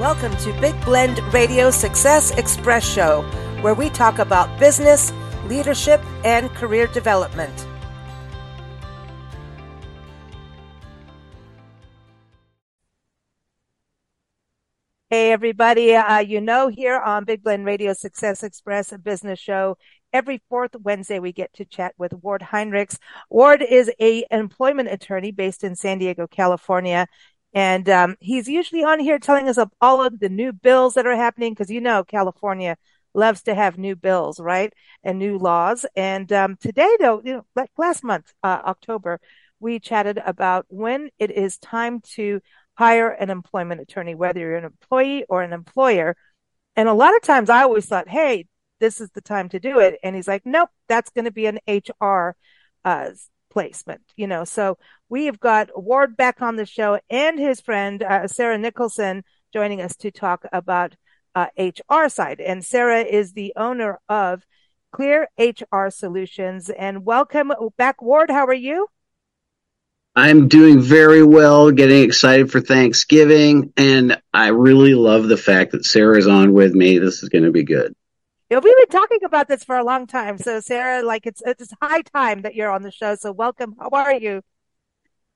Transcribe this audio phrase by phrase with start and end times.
[0.00, 3.22] Welcome to Big Blend Radio Success Express Show,
[3.62, 5.10] where we talk about business,
[5.46, 7.66] leadership, and career development.
[15.08, 15.94] Hey, everybody.
[15.94, 19.78] Uh, you know, here on Big Blend Radio Success Express, a business show,
[20.12, 22.98] every fourth Wednesday we get to chat with Ward Heinrichs.
[23.30, 27.06] Ward is a employment attorney based in San Diego, California.
[27.56, 31.06] And um, he's usually on here telling us of all of the new bills that
[31.06, 32.76] are happening because you know California
[33.14, 34.74] loves to have new bills, right?
[35.02, 35.86] And new laws.
[35.96, 39.20] And um, today, though, you know, like last month, uh, October,
[39.58, 42.42] we chatted about when it is time to
[42.74, 46.14] hire an employment attorney, whether you're an employee or an employer.
[46.76, 48.48] And a lot of times I always thought, hey,
[48.80, 49.98] this is the time to do it.
[50.04, 52.36] And he's like, nope, that's going to be an HR
[52.84, 53.12] uh,
[53.56, 54.44] placement, you know.
[54.44, 54.76] So
[55.08, 59.80] we have got Ward back on the show and his friend, uh, Sara Nicholson, joining
[59.80, 60.94] us to talk about
[61.34, 62.42] uh, HR side.
[62.42, 64.44] And Sara is the owner of
[64.92, 66.68] Clear HR Solutions.
[66.68, 68.30] And welcome back, Ward.
[68.30, 68.88] How are you?
[70.14, 75.86] I'm doing very well, getting excited for Thanksgiving, and I really love the fact that
[75.86, 76.98] Sara's on with me.
[76.98, 77.94] This is going to be good.
[78.48, 80.38] Yeah, we've been talking about this for a long time.
[80.38, 83.16] So, Sara, like it's it's high time that you're on the show.
[83.16, 83.74] So, welcome.
[83.78, 84.42] How are you?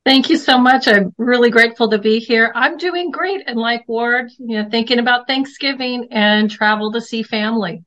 [0.07, 0.87] Thank you so much.
[0.87, 2.53] I'm really grateful to be here.
[2.55, 7.25] I'm doing great, and like Ward, you know, thinking about Thanksgiving and travel to see
[7.25, 7.85] family.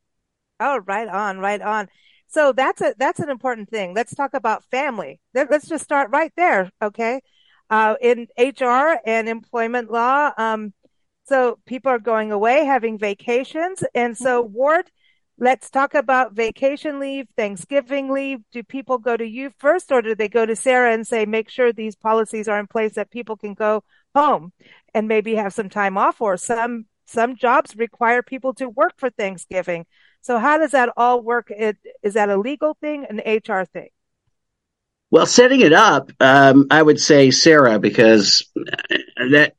[0.59, 1.87] Oh, right on, right on.
[2.27, 3.93] So that's a that's an important thing.
[3.93, 5.21] Let's talk about family.
[5.33, 7.21] Let's just start right there, okay?
[7.69, 10.73] Uh, in HR and employment law, um,
[11.25, 14.91] so people are going away, having vacations, and so Ward,
[15.37, 18.39] let's talk about vacation leave, Thanksgiving leave.
[18.51, 21.49] Do people go to you first, or do they go to Sara and say, make
[21.49, 23.83] sure these policies are in place that people can go
[24.15, 24.53] home
[24.93, 29.09] and maybe have some time off, or some some jobs require people to work for
[29.09, 29.85] Thanksgiving.
[30.21, 31.47] So how does that all work?
[31.49, 33.89] It, is that a legal thing, an HR thing?
[35.11, 38.49] Well, setting it up, um, I would say Sara because
[39.17, 39.53] that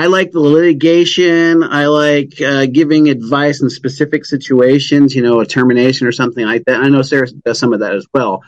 [0.00, 1.62] I like the litigation.
[1.62, 5.14] I like uh, giving advice in specific situations.
[5.14, 6.80] You know, a termination or something like that.
[6.80, 8.42] I know Sara does some of that as well.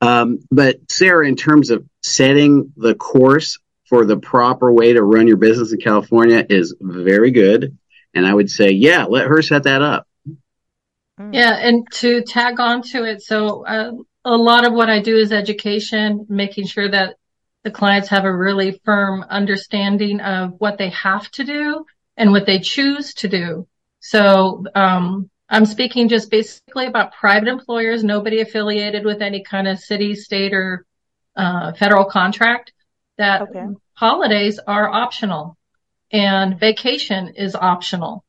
[0.00, 3.58] Um, but Sara, in terms of setting the course
[3.88, 7.76] for the proper way to run your business in California, is very good.
[8.14, 10.06] And I would say, yeah, let her set that up.
[11.18, 11.34] Mm.
[11.34, 13.90] Yeah, and to tag on to it, so uh,
[14.24, 17.16] a lot of what I do is education, making sure that
[17.64, 21.84] the clients have a really firm understanding of what they have to do
[22.16, 23.66] and what they choose to do.
[24.00, 29.78] So um, I'm speaking just basically about private employers, nobody affiliated with any kind of
[29.78, 30.86] city, state, or
[31.36, 32.72] uh, federal contract.
[33.18, 33.66] That okay.
[33.94, 35.56] holidays are optional
[36.10, 38.24] and vacation is optional.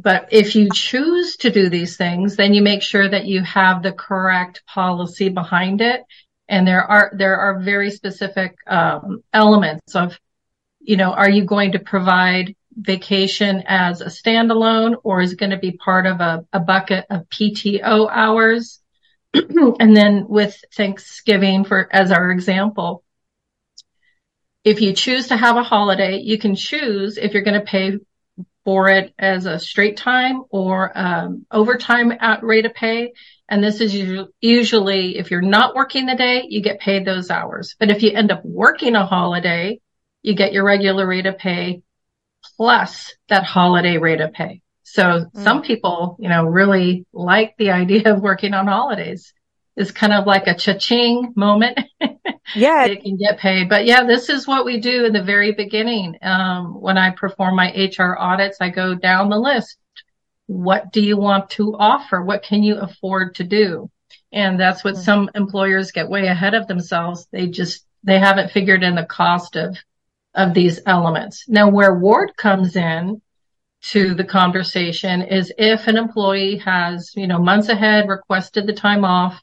[0.00, 3.82] But if you choose to do these things, then you make sure that you have
[3.82, 6.02] the correct policy behind it.
[6.48, 10.18] And there are, there are very specific, um, elements of,
[10.80, 15.50] you know, are you going to provide vacation as a standalone or is it going
[15.50, 18.80] to be part of a, a bucket of PTO hours?
[19.34, 23.04] and then with Thanksgiving for, as our example,
[24.64, 27.98] if you choose to have a holiday, you can choose if you're going to pay
[28.64, 33.12] for it as a straight time or um, overtime at rate of pay.
[33.48, 33.94] And this is
[34.40, 37.74] usually if you're not working the day, you get paid those hours.
[37.78, 39.80] But if you end up working a holiday,
[40.22, 41.82] you get your regular rate of pay
[42.56, 44.60] plus that holiday rate of pay.
[44.82, 45.42] So mm.
[45.42, 49.32] some people, you know, really like the idea of working on holidays.
[49.76, 51.78] It's kind of like a cha-ching moment.
[52.54, 52.88] yeah.
[52.88, 53.68] they can get paid.
[53.68, 56.16] But yeah, this is what we do in the very beginning.
[56.20, 59.76] Um, when I perform my HR audits, I go down the list.
[60.48, 62.22] What do you want to offer?
[62.22, 63.90] What can you afford to do?
[64.32, 65.02] And that's what mm-hmm.
[65.02, 67.28] some employers get way ahead of themselves.
[67.30, 69.76] They just, they haven't figured in the cost of,
[70.34, 71.44] of these elements.
[71.48, 73.20] Now where Ward comes in
[73.90, 79.04] to the conversation is if an employee has, you know, months ahead requested the time
[79.04, 79.40] off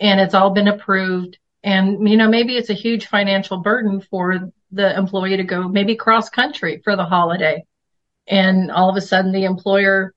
[0.00, 4.52] and it's all been approved and, you know, maybe it's a huge financial burden for
[4.72, 7.64] the employee to go maybe cross country for the holiday.
[8.26, 10.12] And all of a sudden the employer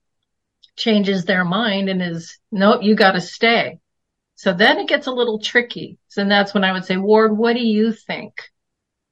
[0.77, 3.79] changes their mind and is, nope, you got to stay.
[4.35, 5.97] So then it gets a little tricky.
[6.07, 8.33] So that's when I would say, Ward, what do you think?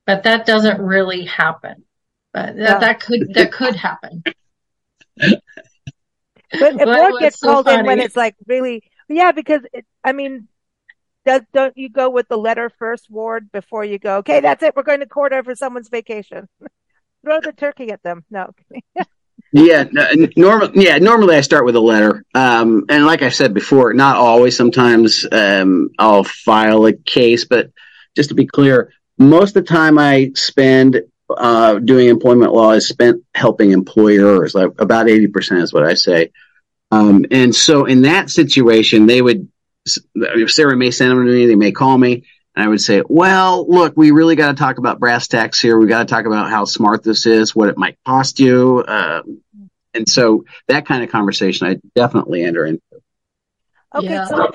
[0.05, 1.83] But that doesn't really happen.
[2.31, 2.79] But that, yeah.
[2.79, 4.23] that could, that could happen.
[6.51, 7.79] But if Ward gets so called funny.
[7.79, 10.47] in when it's like really, yeah, because it, I mean,
[11.25, 14.75] does, don't you go with the letter first, Ward, before you go, okay, that's it.
[14.75, 16.47] We're going to court over someone's vacation.
[17.25, 18.23] throw the turkey at them.
[18.29, 18.51] No.
[19.51, 19.85] yeah,
[20.35, 22.25] normally, yeah, normally I start with a letter.
[22.33, 24.57] Um, and like I said before, not always.
[24.57, 27.71] Sometimes um, I'll file a case, but
[28.15, 32.87] just to be clear, most of the time I spend uh, doing employment law is
[32.87, 34.53] spent helping employers.
[34.53, 36.31] Like about eighty percent is what I say.
[36.91, 39.49] Um, and so in that situation, they would
[40.47, 42.23] Sara may send them to me, they may call me,
[42.55, 45.77] and I would say, well, look, we really got to talk about brass tacks here.
[45.77, 48.83] We got to talk about how smart this is, what it might cost you.
[48.87, 49.41] Um,
[49.93, 52.81] and so that kind of conversation I definitely enter into.
[53.93, 54.25] Okay, yeah.
[54.25, 54.49] so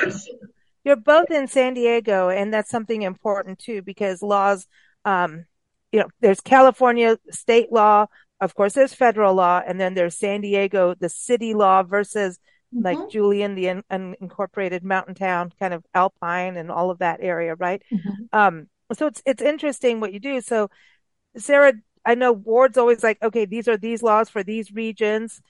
[0.85, 4.67] you're both in San Diego, and that's something important too, because laws,
[5.05, 5.45] um,
[5.93, 8.07] you know, there's California state law,
[8.41, 12.39] of course, there's federal law, and then there's San Diego, the city law versus
[12.75, 12.85] mm-hmm.
[12.85, 17.55] like Julian, the un- unincorporated mountain town, kind of alpine and all of that area,
[17.55, 17.83] right?
[17.93, 18.39] Mm-hmm.
[18.39, 20.41] Um, so it's it's interesting what you do.
[20.41, 20.71] So,
[21.37, 21.75] Sara,
[22.05, 25.41] I know Ward's always like, okay, these are these laws for these regions.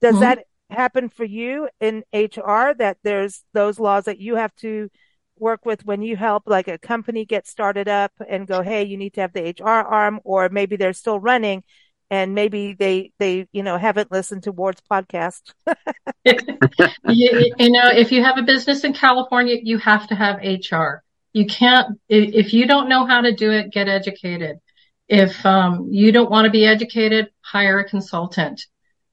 [0.00, 0.22] Does mm-hmm.
[0.22, 4.88] that happen for you in HR that there's those laws that you have to
[5.38, 8.96] work with when you help like a company get started up and go, hey, you
[8.96, 11.64] need to have the HR arm, or maybe they're still running
[12.10, 15.42] and maybe they they you know haven't listened to Ward's podcast.
[16.24, 21.02] you, you, know, if you have a business in California, you have to have HR.
[21.32, 24.58] You can't if you don't know how to do it, get educated.
[25.08, 28.66] If um, you don't want to be educated, hire a consultant.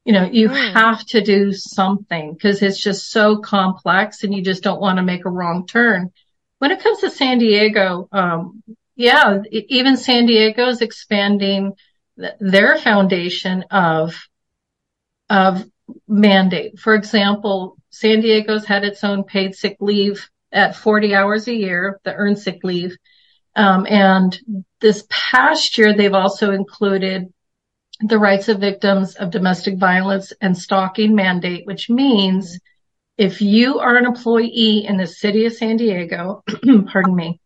[0.04, 0.72] You know, you mm.
[0.72, 5.02] have to do something because it's just so complex, and you just don't want to
[5.02, 6.12] make a wrong turn.
[6.58, 8.62] When it comes to San Diego, um,
[8.96, 11.74] yeah, even San Diego is expanding
[12.40, 14.14] their foundation of
[15.30, 15.64] of
[16.06, 16.78] mandate.
[16.78, 22.00] For example, San Diego's had its own paid sick leave at 40 hours a year,
[22.04, 22.96] the earned sick leave.
[23.54, 24.38] Um, and
[24.80, 27.32] this past year, they've also included
[28.00, 32.58] the rights of victims of domestic violence and stalking mandate, which means
[33.16, 36.44] if you are an employee in the city of San Diego,
[36.86, 37.40] pardon me,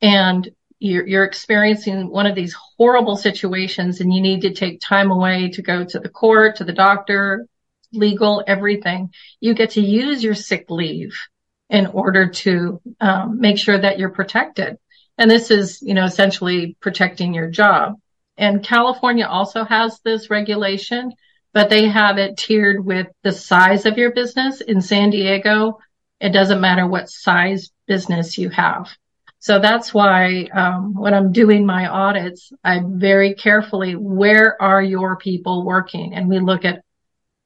[0.00, 0.48] and
[0.78, 5.50] you're, you're experiencing one of these horrible situations and you need to take time away
[5.50, 7.46] to go to the court, to the doctor,
[7.92, 11.16] legal, everything, you get to use your sick leave
[11.70, 14.76] in order to um, make sure that you're protected.
[15.16, 17.98] And this is, you know, essentially protecting your job.
[18.36, 21.12] And California also has this regulation,
[21.52, 24.60] but they have it tiered with the size of your business.
[24.60, 25.78] In San Diego,
[26.20, 28.88] it doesn't matter what size business you have.
[29.40, 35.16] So that's why um, when I'm doing my audits, I very carefully where are your
[35.16, 36.82] people working, and we look at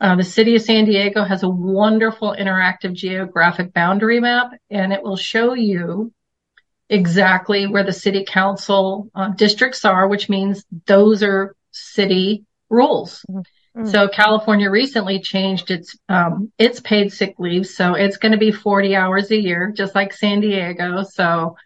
[0.01, 5.03] uh, the city of San Diego has a wonderful interactive geographic boundary map, and it
[5.03, 6.13] will show you
[6.89, 13.25] exactly where the city council uh, districts are, which means those are city rules.
[13.31, 13.87] Mm-hmm.
[13.87, 18.51] So California recently changed its um, its paid sick leave, so it's going to be
[18.51, 21.05] 40 hours a year, just like San Diego.
[21.05, 21.57] So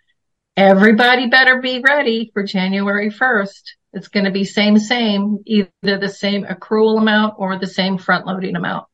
[0.57, 3.63] everybody better be ready for January 1st.
[3.93, 8.27] It's going to be same, same, either the same accrual amount or the same front
[8.27, 8.87] loading amount.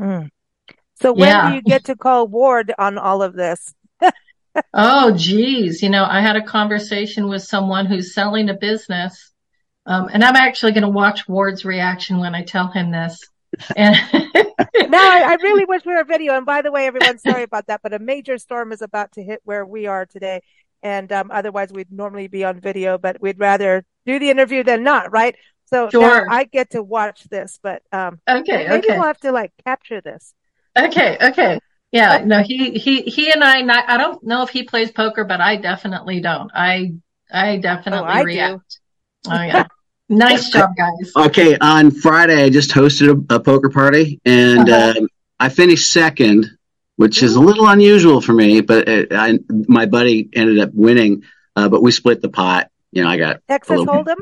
[0.00, 0.30] Mm.
[1.00, 1.48] So when yeah.
[1.48, 3.74] do you get to call Ward on all of this?
[4.74, 5.82] oh, geez.
[5.82, 9.32] You know, I had a conversation with someone who's selling a business.
[9.84, 13.20] Um, and I'm actually going to watch Ward's reaction when I tell him this.
[13.76, 16.36] And no, I, I, really wish we were video.
[16.36, 19.22] And by the way, everyone, sorry about that, but a major storm is about to
[19.22, 20.42] hit where we are today.
[20.82, 24.82] And um, otherwise, we'd normally be on video, but we'd rather do the interview than
[24.82, 25.34] not, right?
[25.66, 26.30] So sure.
[26.30, 28.94] I get to watch this, but um, okay, maybe okay.
[28.94, 30.32] we'll have to like capture this.
[30.78, 31.58] Okay, okay.
[31.90, 33.62] Yeah, no, he he he and I.
[33.62, 36.50] Not, I don't know if he plays poker, but I definitely don't.
[36.54, 36.92] I
[37.32, 38.78] I definitely oh, I react.
[39.24, 39.30] Do.
[39.32, 39.66] Oh yeah.
[40.08, 41.12] Nice job, guys.
[41.16, 44.94] Okay, on Friday I just hosted a, a poker party and uh-huh.
[44.98, 45.08] um,
[45.38, 46.46] I finished second,
[46.96, 48.60] which is a little unusual for me.
[48.60, 51.24] But it, I, my buddy ended up winning,
[51.56, 52.70] uh, but we split the pot.
[52.92, 54.16] You know, I got Texas Hold'em.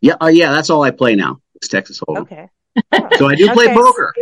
[0.00, 1.40] Yeah, uh, yeah, that's all I play now.
[1.54, 2.22] It's Texas Hold'em.
[2.22, 2.48] Okay.
[3.16, 3.74] so I do play okay.
[3.74, 4.14] poker.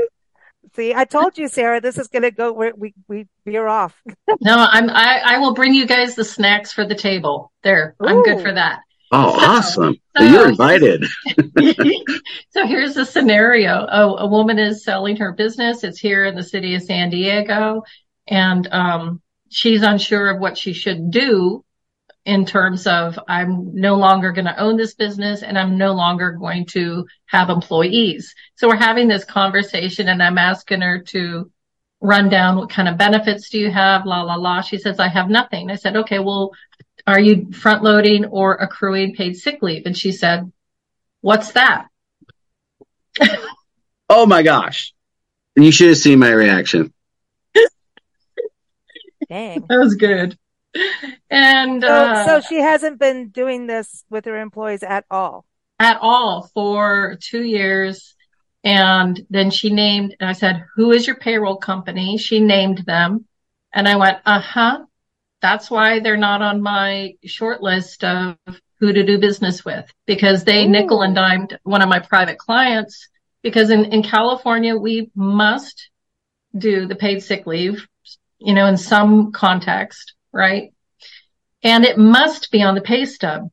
[0.75, 2.53] See, I told you, Sara, this is going to go.
[2.53, 4.01] Where we we veer off.
[4.41, 4.89] no, I'm.
[4.91, 7.51] I I will bring you guys the snacks for the table.
[7.63, 8.07] There, Ooh.
[8.07, 8.81] I'm good for that.
[9.13, 9.97] Oh, so, awesome.
[10.21, 11.05] So, You're invited.
[12.51, 13.87] so here's the scenario.
[13.91, 15.83] Oh, a woman is selling her business.
[15.83, 17.83] It's here in the city of San Diego.
[18.29, 21.65] And, um, she's unsure of what she should do
[22.25, 26.33] in terms of I'm no longer going to own this business and I'm no longer
[26.33, 28.35] going to have employees.
[28.57, 31.51] So we're having this conversation and I'm asking her to
[32.01, 34.07] run down what kind of benefits do you have?
[34.07, 34.61] La, la, la.
[34.61, 35.71] She says, I have nothing.
[35.71, 36.53] I said, okay, well,
[37.07, 39.87] are you front loading or accruing paid sick leave?
[39.87, 40.51] And she said,
[41.21, 41.87] What's that?
[44.09, 44.95] oh my gosh.
[45.57, 46.93] You should have seen my reaction.
[49.29, 49.65] Dang.
[49.69, 50.37] That was good.
[51.29, 55.45] And so, uh, so she hasn't been doing this with her employees at all.
[55.79, 58.15] At all for two years.
[58.63, 62.19] And then she named, and I said, who is your payroll company?
[62.19, 63.27] She named them.
[63.73, 64.85] And I went, uh huh.
[65.41, 68.37] That's why they're not on my short list of
[68.79, 70.69] who to do business with because they Ooh.
[70.69, 73.09] nickel and dimed one of my private clients.
[73.43, 75.89] Because in, in California, we must
[76.57, 77.87] do the paid sick leave,
[78.39, 80.73] you know, in some context, right?
[81.63, 83.51] And it must be on the pay stub.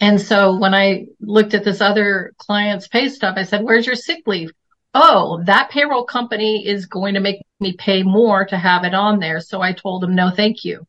[0.00, 3.96] And so when I looked at this other client's pay stub, I said, where's your
[3.96, 4.52] sick leave?
[4.94, 9.18] Oh, that payroll company is going to make me pay more to have it on
[9.18, 9.40] there.
[9.40, 10.86] So I told him, no, thank you.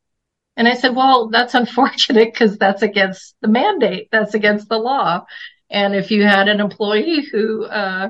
[0.55, 4.09] And I said, well, that's unfortunate because that's against the mandate.
[4.11, 5.25] That's against the law.
[5.69, 8.09] And if you had an employee who, uh,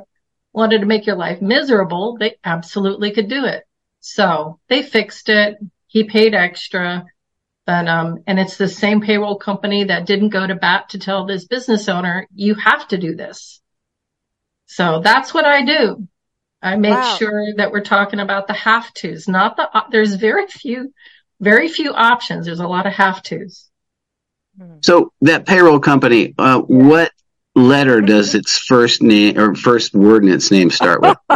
[0.56, 3.66] wanted to make your life miserable, they absolutely could do it.
[4.00, 5.58] So they fixed it.
[5.88, 7.06] He paid extra.
[7.66, 11.26] But, um, and it's the same payroll company that didn't go to bat to tell
[11.26, 13.62] this business owner, you have to do this.
[14.66, 16.08] So that's what I do.
[16.62, 17.16] I make wow.
[17.18, 20.94] sure that we're talking about the have tos, not the, uh, there's very few,
[21.40, 22.48] very few options.
[22.48, 23.70] There's a lot of have tos.
[24.58, 24.78] Hmm.
[24.82, 27.12] So that payroll company, uh, what
[27.56, 31.18] letter does its first name or first word in its name start with?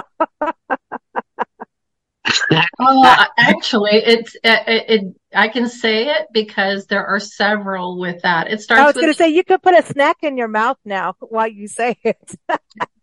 [2.79, 8.51] uh, actually, it's it, it, I can say it because there are several with that.
[8.51, 8.81] It starts.
[8.81, 11.47] I was going to say you could put a snack in your mouth now while
[11.47, 12.35] you say it.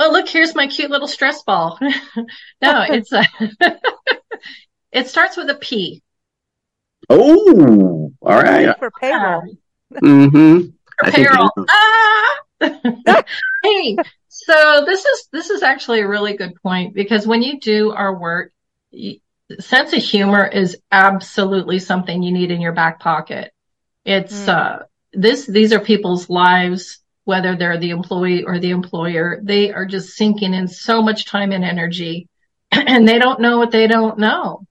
[0.00, 0.28] oh, look!
[0.28, 1.78] Here's my cute little stress ball.
[1.80, 1.92] no,
[2.62, 3.24] it's a.
[4.92, 6.02] it starts with a P.
[7.08, 8.76] Oh, all right.
[8.78, 9.42] For payroll.
[9.94, 10.66] Mm-hmm.
[10.98, 11.50] For payroll.
[11.68, 12.36] Ah!
[12.60, 13.96] hey,
[14.28, 18.16] so this is this is actually a really good point because when you do our
[18.16, 18.52] work,
[19.58, 23.52] sense of humor is absolutely something you need in your back pocket.
[24.04, 24.48] It's mm.
[24.48, 27.00] uh this these are people's lives
[27.30, 29.38] whether they're the employee or the employer.
[29.40, 32.28] They are just sinking in so much time and energy
[32.72, 34.66] and they don't know what they don't know.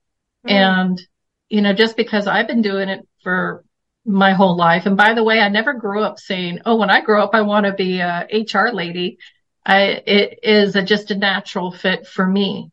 [0.46, 0.51] Mm.
[0.51, 1.01] And
[1.48, 3.63] you know, just because I've been doing it for
[4.06, 4.86] my whole life.
[4.86, 7.42] And by the way, I never grew up saying, "Oh, when I grow up, I
[7.42, 9.18] want to be a HR lady."
[9.66, 12.72] I, it is a, just a natural fit for me.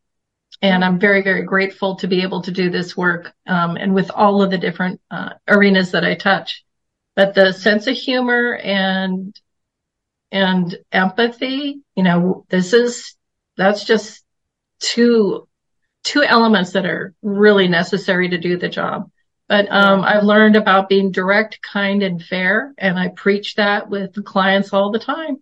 [0.63, 4.11] And I'm very, very grateful to be able to do this work, um, and with
[4.11, 6.65] all of the different uh, arenas that I touch.
[7.15, 9.39] But the sense of humor and
[10.31, 13.15] and empathy, you know, this is
[13.57, 14.25] that's just
[14.81, 15.49] two
[16.05, 19.11] two elements that are really necessary to do the job.
[19.49, 24.25] But um, I've learned about being direct, kind, and fair, and I preach that with
[24.25, 25.37] clients all the time.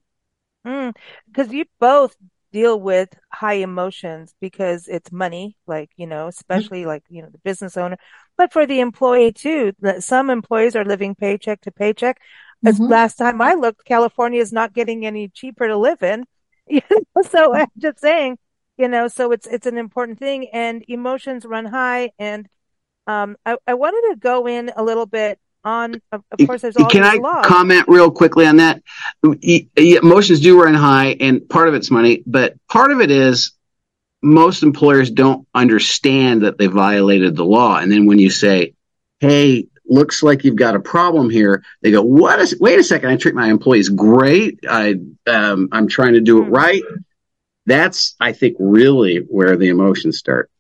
[0.62, 2.14] Because mm, you both
[2.52, 6.88] deal with high emotions because it's money, like, you know, especially mm-hmm.
[6.88, 7.96] like, you know, the business owner,
[8.36, 9.72] but for the employee too.
[9.80, 12.20] That Some employees are living paycheck to paycheck.
[12.64, 12.90] As mm-hmm.
[12.90, 16.24] last time I looked, California is not getting any cheaper to live in.
[16.66, 17.22] You know?
[17.28, 18.38] So I'm just saying,
[18.78, 22.12] you know, so it's, it's an important thing and emotions run high.
[22.18, 22.48] And,
[23.06, 26.88] um, I, I wanted to go in a little bit on, of, course, there's all
[26.88, 27.46] Can I laws.
[27.46, 28.82] comment real quickly on that?
[29.76, 33.52] Emotions do run high, and part of it's money, but part of it is
[34.22, 37.78] most employers don't understand that they violated the law.
[37.78, 38.74] And then when you say,
[39.20, 42.58] "Hey, looks like you've got a problem here," they go, "What is?
[42.60, 43.10] Wait a second!
[43.10, 44.60] I treat my employees great.
[44.68, 46.52] I um, I'm trying to do it hmm.
[46.52, 46.82] right."
[47.66, 50.50] That's, I think, really where the emotions start.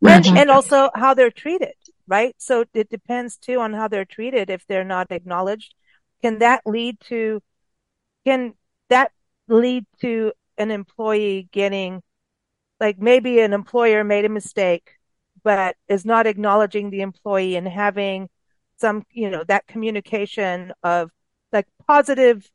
[0.00, 1.74] And, and also how they're treated
[2.06, 2.34] right?
[2.38, 4.50] So it depends too on how they're treated.
[4.50, 5.74] If they're not acknowledged,
[6.22, 7.42] can that lead to,
[8.24, 8.54] can
[8.88, 9.12] that
[9.48, 12.02] lead to an employee getting,
[12.80, 14.92] like maybe an employer made a mistake,
[15.42, 18.28] but is not acknowledging the employee and having
[18.78, 21.10] some, you know, that communication of
[21.52, 22.48] like positive,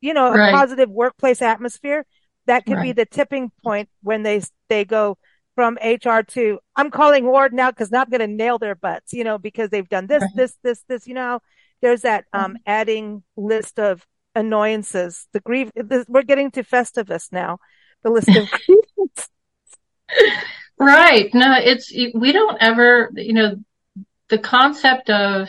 [0.00, 0.50] you know, right.
[0.50, 2.04] a positive workplace atmosphere.
[2.46, 2.82] That could right.
[2.82, 5.18] be the tipping point when they, they go,
[5.60, 9.12] from HR to I'm calling Ward now because now I'm going to nail their butts,
[9.12, 10.30] you know, because they've done this, right.
[10.34, 11.40] this, this, this, you know,
[11.82, 15.26] there's that, um, adding list of annoyances.
[15.34, 17.58] The grief, this, we're getting to Festivus now,
[18.02, 18.48] the list of
[20.78, 21.28] Right.
[21.34, 23.56] No, it's, we don't ever, you know,
[24.30, 25.48] the concept of,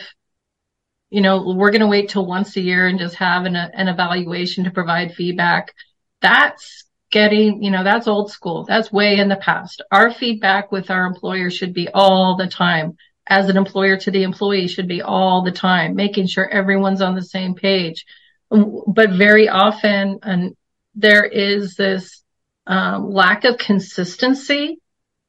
[1.10, 3.88] you know, we're going to wait till once a year and just have an, an
[3.88, 5.72] evaluation to provide feedback.
[6.20, 8.64] That's getting, you know, that's old school.
[8.64, 9.82] That's way in the past.
[9.90, 12.96] Our feedback with our employer should be all the time.
[13.26, 17.14] As an employer to the employee should be all the time, making sure everyone's on
[17.14, 18.04] the same page.
[18.50, 20.56] but very often, and
[20.94, 22.22] there is this
[22.66, 24.81] um, lack of consistency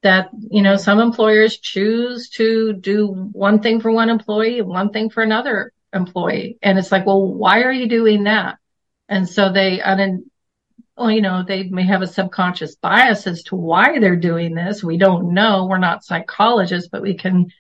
[0.03, 4.91] that you know some employers choose to do one thing for one employee and one
[4.91, 6.57] thing for another employee.
[6.61, 8.57] And it's like well why are you doing that?
[9.09, 10.25] And so they un-
[10.97, 14.83] well, you know they may have a subconscious bias as to why they're doing this.
[14.83, 15.65] We don't know.
[15.65, 17.51] We're not psychologists but we can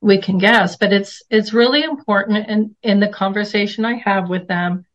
[0.00, 0.76] we can guess.
[0.76, 4.86] But it's it's really important in in the conversation i have with them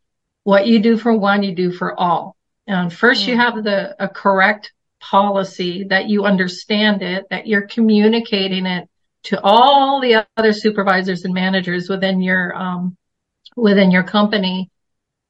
[0.44, 2.36] what you do for one you do for all.
[2.68, 3.32] And first mm-hmm.
[3.32, 3.40] you mm.
[3.40, 8.88] have the a correct policy, that you understand it, that you're communicating it
[9.24, 12.98] to all the other supervisors and managers within your um,
[13.56, 14.70] within your company,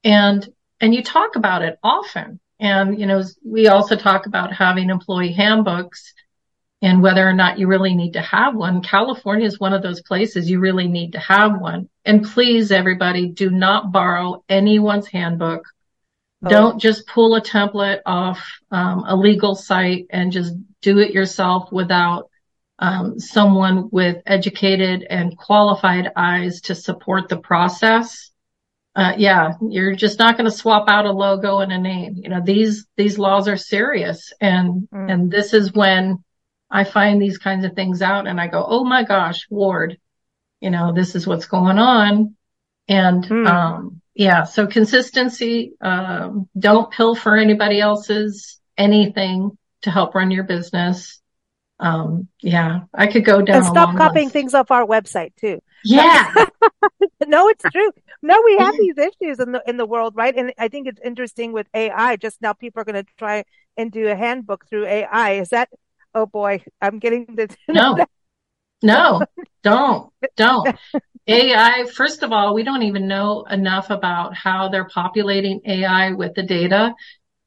[0.04, 0.48] and
[0.80, 2.38] and you talk about it often.
[2.60, 6.14] And you know, we also talk about having employee handbooks
[6.80, 8.82] and whether or not you really need to have one.
[8.82, 11.88] California is one of those places you really need to have one.
[12.04, 15.64] And please, everybody, do not borrow anyone's handbook
[16.44, 16.48] Oh.
[16.48, 21.70] Don't just pull a template off um, a legal site and just do it yourself
[21.70, 22.30] without
[22.78, 28.30] um, someone with educated and qualified eyes to support the process.
[28.94, 32.16] Uh, yeah, you're just not going to swap out a logo and a name.
[32.22, 34.32] You know, these, these laws are serious.
[34.40, 35.10] And, mm.
[35.10, 36.24] and this is when
[36.68, 39.98] I find these kinds of things out and I go, Oh my gosh, Ward,
[40.60, 42.36] you know, this is what's going on.
[42.88, 43.46] And, mm.
[43.46, 44.44] um, yeah.
[44.44, 51.20] So consistency, um, don't pilfer anybody else's anything to help run your business.
[51.78, 53.56] Um, yeah, I could go down.
[53.56, 54.32] And stop copying list.
[54.32, 55.60] things off our website too.
[55.84, 56.32] Yeah.
[57.26, 57.90] no, it's true.
[58.22, 60.34] No, we have these issues in the in the world, right?
[60.36, 62.16] And I think it's interesting with AI.
[62.16, 63.44] Just now, people are going to try
[63.76, 65.32] and do a handbook through AI.
[65.32, 65.70] Is that?
[66.14, 68.04] Oh boy, I'm getting the no.
[68.84, 69.22] No,
[69.62, 70.76] don't, don't.
[71.26, 76.34] AI, first of all, we don't even know enough about how they're populating AI with
[76.34, 76.94] the data.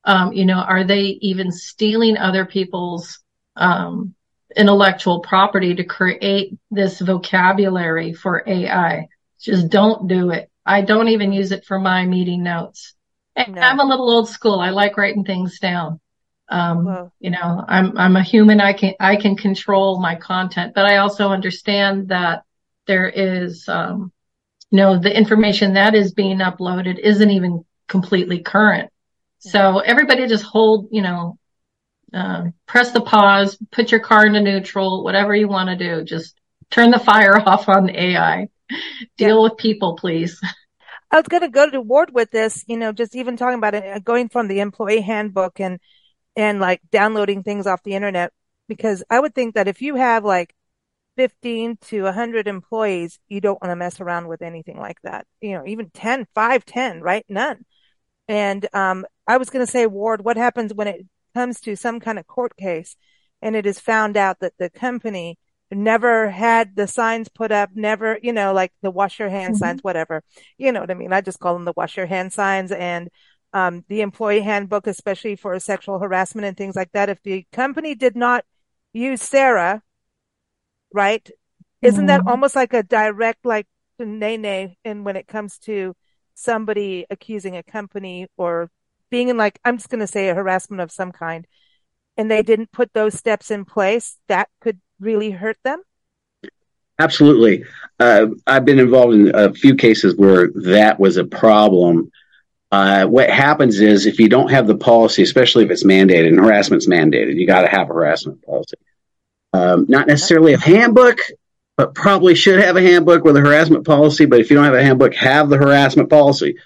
[0.06, 3.20] Um, you know, are they even stealing other people's
[3.56, 4.16] um,
[4.56, 9.08] intellectual property to create this vocabulary for AI?
[9.42, 10.50] Just don't do it.
[10.66, 12.94] I don't even use it for my meeting notes.
[13.38, 13.62] No.
[13.62, 14.60] I'm a little old school.
[14.60, 16.00] I like writing things down.
[16.48, 18.62] Um, you know, I'm I'm a human.
[18.62, 22.44] I can I can control my content, but I also understand that
[22.88, 24.12] there is, um,
[24.72, 28.92] you know, the information that is being uploaded isn't even completely current.
[29.40, 31.38] So everybody just hold, you know,
[32.14, 36.04] uh, press the pause, put your car into neutral, whatever you want to do.
[36.04, 36.36] Just
[36.72, 38.48] turn the fire off on the AI.
[39.18, 39.44] Deal yeah.
[39.44, 40.40] with people, please.
[41.12, 43.76] I was going to go to Ward with this, you know, just even talking about
[43.76, 45.80] it, going from the employee handbook and,
[46.36, 48.34] and like downloading things off the internet,
[48.68, 50.55] because I would think that if you have like
[51.18, 55.26] 15 to 100 employees, you don't want to mess around with anything like that.
[55.42, 57.26] You know, even 10, 5, 10, right?
[57.30, 57.66] None.
[58.28, 62.00] And, um, I was going to say, Ward, what happens when it comes to some
[62.00, 62.96] kind of court case
[63.42, 65.38] and it is found out that the company
[65.72, 69.60] never had the signs put up, never, you know, like the wash your hand mm-hmm.
[69.60, 70.24] signs, whatever.
[70.58, 71.14] You know what I mean?
[71.14, 73.10] I just call them the wash your hand signs and,
[73.54, 77.10] um, the employee handbook, especially for sexual harassment and things like that.
[77.10, 78.44] If the company did not
[78.94, 79.82] use SARA,
[80.96, 81.30] right?
[81.82, 82.30] Isn't that mm-hmm.
[82.30, 83.68] almost like a direct, like
[84.00, 85.94] to nene in when it comes to
[86.34, 88.72] somebody accusing a company or
[89.12, 91.46] being in like, I'm just going to say a harassment of some kind
[92.18, 95.84] and they didn't put those steps in place that could really hurt them?
[96.98, 97.66] Absolutely.
[98.00, 102.10] Uh, I've been involved in a few cases where that was a problem.
[102.72, 106.40] Uh, what happens is if you don't have the policy, especially if it's mandated and
[106.40, 108.78] harassment's mandated, you got to have a harassment policy.
[109.56, 111.20] Um, not necessarily a handbook,
[111.78, 114.26] but probably should have a handbook with a harassment policy.
[114.26, 116.58] But if you don't have a handbook, have the harassment policy.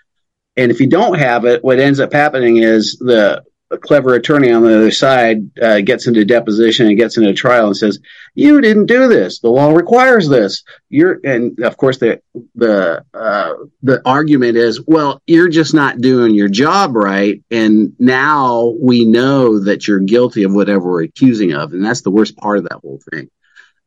[0.58, 4.52] And if you don't have it, what ends up happening is the a clever attorney
[4.52, 8.00] on the other side uh, gets into deposition and gets into trial and says,
[8.34, 9.40] "You didn't do this.
[9.40, 12.22] The law requires this." You're, and of course, the
[12.56, 13.54] the uh,
[13.84, 19.60] the argument is, "Well, you're just not doing your job right, and now we know
[19.60, 22.80] that you're guilty of whatever we're accusing of." And that's the worst part of that
[22.82, 23.30] whole thing.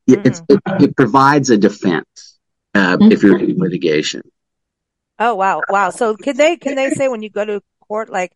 [0.08, 0.26] Mm-hmm.
[0.48, 2.38] It, it, provides a defense
[2.74, 3.12] uh, mm-hmm.
[3.12, 4.22] if you're in litigation.
[5.18, 5.90] Oh wow, wow!
[5.90, 8.32] So can they can they say when you go to court like?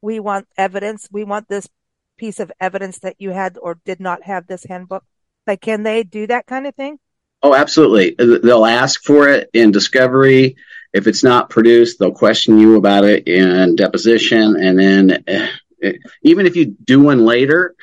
[0.00, 1.08] We want evidence.
[1.10, 1.68] We want this
[2.16, 5.04] piece of evidence that you had or did not have this handbook.
[5.46, 6.98] Like, can they do that kind of thing?
[7.42, 8.16] Oh, absolutely.
[8.18, 10.56] They'll ask for it in discovery.
[10.92, 14.56] If it's not produced, they'll question you about it in deposition.
[14.56, 17.76] And then uh, even if you do one later,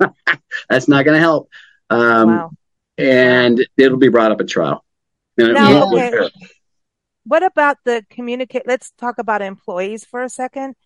[0.68, 1.50] that's not going to help.
[1.90, 2.50] Um, wow.
[2.96, 4.84] And it'll be brought up at trial.
[5.36, 6.30] Now, okay.
[7.24, 8.66] what about the communicate?
[8.66, 10.76] Let's talk about employees for a second.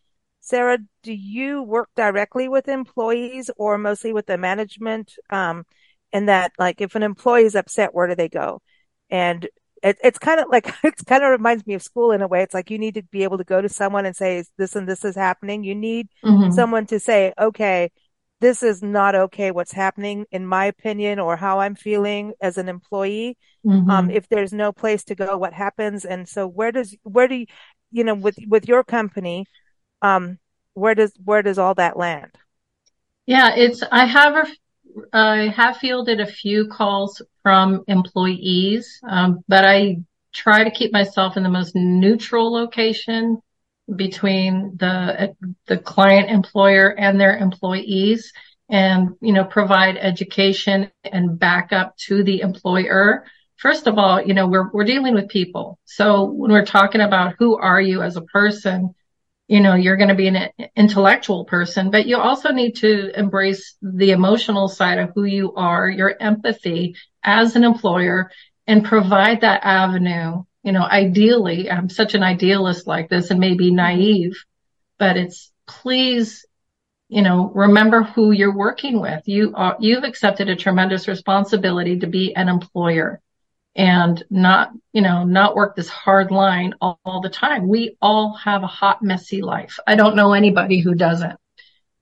[0.49, 5.13] Sara, do you work directly with employees or mostly with the management?
[5.29, 5.65] Um,
[6.11, 8.63] and that like if an employee is upset, where do they go?
[9.11, 9.47] And
[9.83, 12.43] it, it's kind of like it kind of reminds me of school in a way.
[12.43, 14.89] It's like you need to be able to go to someone and say this and
[14.89, 15.65] this is happening.
[15.65, 16.53] You need mm-hmm.
[16.53, 17.91] someone to say, okay,
[18.41, 19.51] this is not okay.
[19.51, 23.37] What's happening, in my opinion, or how I'm feeling as an employee.
[23.67, 23.91] Mm-hmm.
[23.91, 26.07] Um, if there's no place to go, what happens?
[26.07, 27.47] And so, where does where do you,
[27.91, 29.45] you know with with your company,
[30.03, 30.39] um,
[30.75, 32.31] where does where does all that land?
[33.27, 34.47] Yeah, it's I have a
[35.13, 39.99] I have fielded a few calls from employees, um, but I
[40.33, 43.41] try to keep myself in the most neutral location
[43.97, 45.35] between the
[45.67, 48.33] the client employer and their employees
[48.69, 53.25] and you know provide education and backup to the employer
[53.57, 57.35] first of all you know we're we're dealing with people so when we're talking about
[57.39, 58.95] who are you as a person
[59.49, 63.77] you know you're going to be an intellectual person but you also need to embrace
[63.83, 68.31] the emotional side of who you are your empathy as an employer
[68.67, 73.71] and provide that avenue you know, ideally, I'm such an idealist like this and maybe
[73.71, 74.45] naive,
[74.99, 76.45] but it's please,
[77.09, 79.23] you know, remember who you're working with.
[79.27, 83.21] You are, you've accepted a tremendous responsibility to be an employer
[83.79, 87.69] and not, you know, not work this hard line all, all the time.
[87.69, 89.79] We all have a hot, messy life.
[89.87, 91.39] I don't know anybody who doesn't.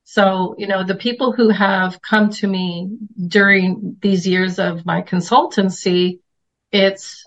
[0.05, 2.97] So, you know, the people who have come to me
[3.29, 6.21] during these years of my consultancy,
[6.73, 7.27] it's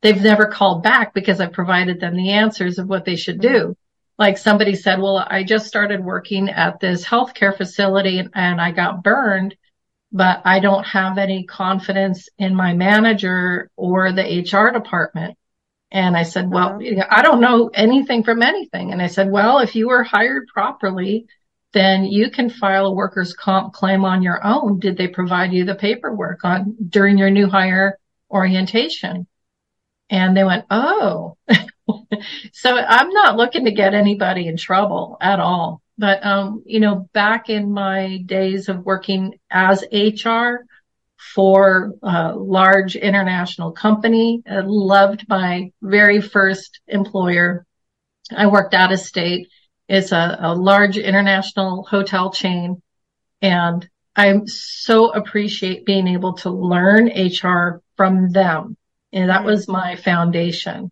[0.00, 3.76] they've never called back because I've provided them the answers of what they should do.
[4.18, 9.02] Like somebody said, well, I just started working at this healthcare facility and I got
[9.02, 9.54] burned,
[10.14, 15.36] but I don't have any confidence in my manager or the HR department.
[15.90, 17.06] And I said, well, uh-huh.
[17.10, 18.92] I don't know anything from anything.
[18.92, 21.26] And I said, well, if you were hired properly,
[21.72, 24.78] then you can file a workers comp claim on your own.
[24.78, 27.98] Did they provide you the paperwork on during your new hire
[28.30, 29.26] orientation?
[30.10, 31.36] And they went, Oh,
[32.52, 35.82] so I'm not looking to get anybody in trouble at all.
[35.96, 40.66] But, um, you know, back in my days of working as HR
[41.16, 47.64] for a large international company, I loved my very first employer.
[48.34, 49.48] I worked out of state.
[49.88, 52.82] It's a, a large international hotel chain.
[53.40, 58.76] And I so appreciate being able to learn HR from them
[59.14, 60.90] and that was my foundation.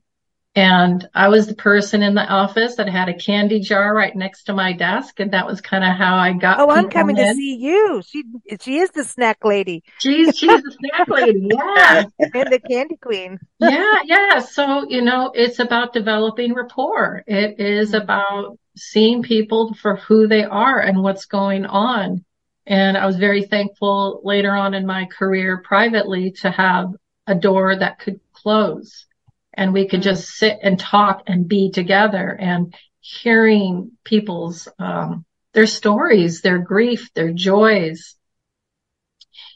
[0.55, 4.45] And I was the person in the office that had a candy jar right next
[4.45, 5.19] to my desk.
[5.19, 6.61] And that was kind of how I got.
[6.61, 7.27] Oh, I'm coming in.
[7.27, 8.03] to see you.
[8.07, 8.25] She,
[8.61, 9.83] she is the snack lady.
[9.99, 11.49] She's, she's the snack lady.
[11.63, 12.05] Yeah.
[12.19, 13.39] and the candy queen.
[13.59, 13.95] yeah.
[14.05, 14.41] Yeah.
[14.41, 17.25] So, you know, it's about developing rapport.
[17.27, 18.03] It is mm-hmm.
[18.03, 22.25] about seeing people for who they are and what's going on.
[22.67, 26.93] And I was very thankful later on in my career privately to have
[27.27, 29.07] a door that could close
[29.55, 35.67] and we could just sit and talk and be together and hearing people's um, their
[35.67, 38.17] stories their grief their joys.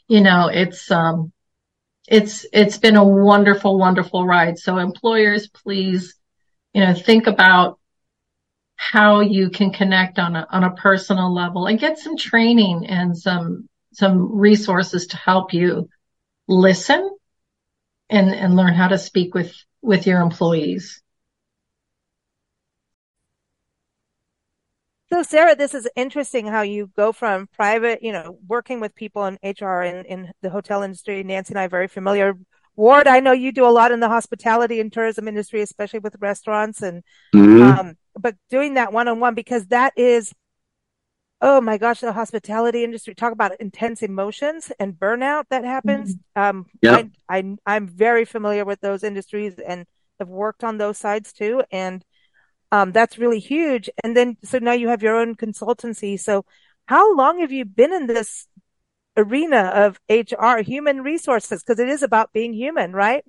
[0.07, 1.31] You know it's um
[2.07, 4.57] it's it's been a wonderful wonderful ride.
[4.57, 6.15] So employers please
[6.73, 7.79] you know think about
[8.75, 13.17] how you can connect on a on a personal level and get some training and
[13.17, 15.89] some some resources to help you
[16.47, 17.17] listen
[18.09, 19.53] and, and learn how to speak with,
[19.87, 21.01] with your employees.
[25.09, 29.25] So Sara, this is interesting how you go from private, you know, working with people
[29.25, 31.23] in HR in, in the hotel industry.
[31.23, 32.33] Nancy and I are very familiar.
[32.75, 36.17] Ward, I know you do a lot in the hospitality and tourism industry, especially with
[36.19, 37.01] restaurants and,
[37.33, 37.61] mm-hmm.
[37.61, 40.33] um, but doing that one on one because that is
[41.41, 46.15] oh my gosh, the hospitality industry, talk about intense emotions and burnout that happens.
[46.15, 46.41] Mm-hmm.
[46.41, 47.09] Um, yep.
[47.29, 49.85] I, I, I'm very familiar with those industries and
[50.19, 51.63] have worked on those sides too.
[51.71, 52.03] And,
[52.71, 53.89] um, that's really huge.
[54.03, 56.19] And then, so now you have your own consultancy.
[56.19, 56.43] So
[56.85, 58.47] how long have you been in this
[59.15, 61.61] arena of HR, human resources?
[61.63, 63.23] Cause it is about being human, right?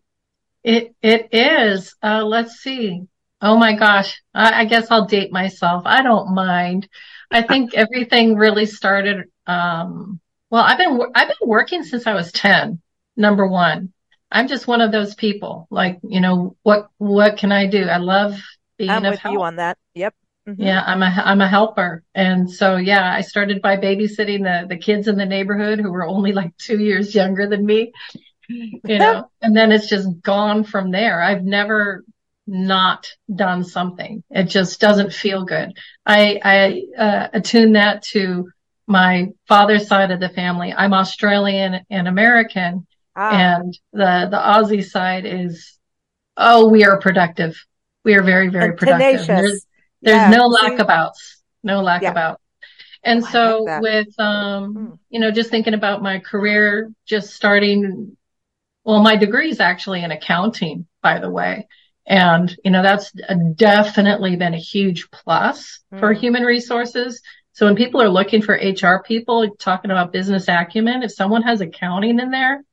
[0.64, 1.94] It, it is.
[2.02, 3.06] Uh, let's see.
[3.40, 4.20] Oh my gosh.
[4.34, 5.82] I, I guess I'll date myself.
[5.86, 6.88] I don't mind.
[7.30, 9.26] I think everything really started.
[9.46, 10.20] Um,
[10.50, 12.80] well, I've been I've been working since I was ten.
[13.16, 13.92] Number one,
[14.30, 15.66] I'm just one of those people.
[15.70, 17.84] Like you know, what what can I do?
[17.84, 18.40] I love
[18.76, 19.32] being I'm with help.
[19.32, 19.78] you on that.
[19.94, 20.14] Yep.
[20.48, 20.62] Mm-hmm.
[20.62, 24.78] Yeah, I'm a I'm a helper, and so yeah, I started by babysitting the the
[24.78, 27.92] kids in the neighborhood who were only like two years younger than me.
[28.48, 31.20] You know, and then it's just gone from there.
[31.20, 32.04] I've never
[32.48, 34.24] not done something.
[34.30, 35.76] It just doesn't feel good.
[36.06, 38.48] I, I uh, attune that to
[38.86, 40.72] my father's side of the family.
[40.72, 43.30] I'm Australian and American, ah.
[43.30, 45.78] and the the Aussie side is,
[46.38, 47.54] oh, we are productive.
[48.04, 49.26] We are very very and productive.
[49.26, 49.26] Tenacious.
[49.26, 49.66] There's,
[50.00, 50.30] there's yeah.
[50.30, 51.12] no lack about
[51.62, 52.10] no lack yeah.
[52.10, 52.40] about.
[53.04, 54.94] And oh, so like with um, hmm.
[55.10, 58.16] you know, just thinking about my career, just starting.
[58.84, 61.68] Well, my degree is actually in accounting, by the way.
[62.08, 63.12] And, you know, that's
[63.54, 66.00] definitely been a huge plus mm.
[66.00, 67.20] for human resources.
[67.52, 71.60] So when people are looking for HR people talking about business acumen, if someone has
[71.60, 72.64] accounting in there,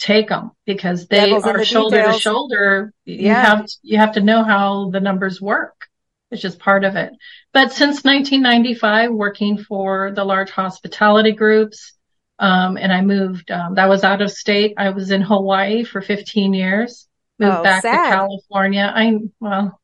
[0.00, 2.16] take them because they are the shoulder details.
[2.16, 2.92] to shoulder.
[3.04, 3.16] Yeah.
[3.16, 5.86] You have, you have to know how the numbers work.
[6.32, 7.12] It's just part of it.
[7.52, 11.92] But since 1995, working for the large hospitality groups,
[12.40, 14.74] um, and I moved, um, that was out of state.
[14.78, 17.06] I was in Hawaii for 15 years
[17.42, 18.10] moved oh, back sad.
[18.10, 18.92] to California.
[18.94, 19.80] I well,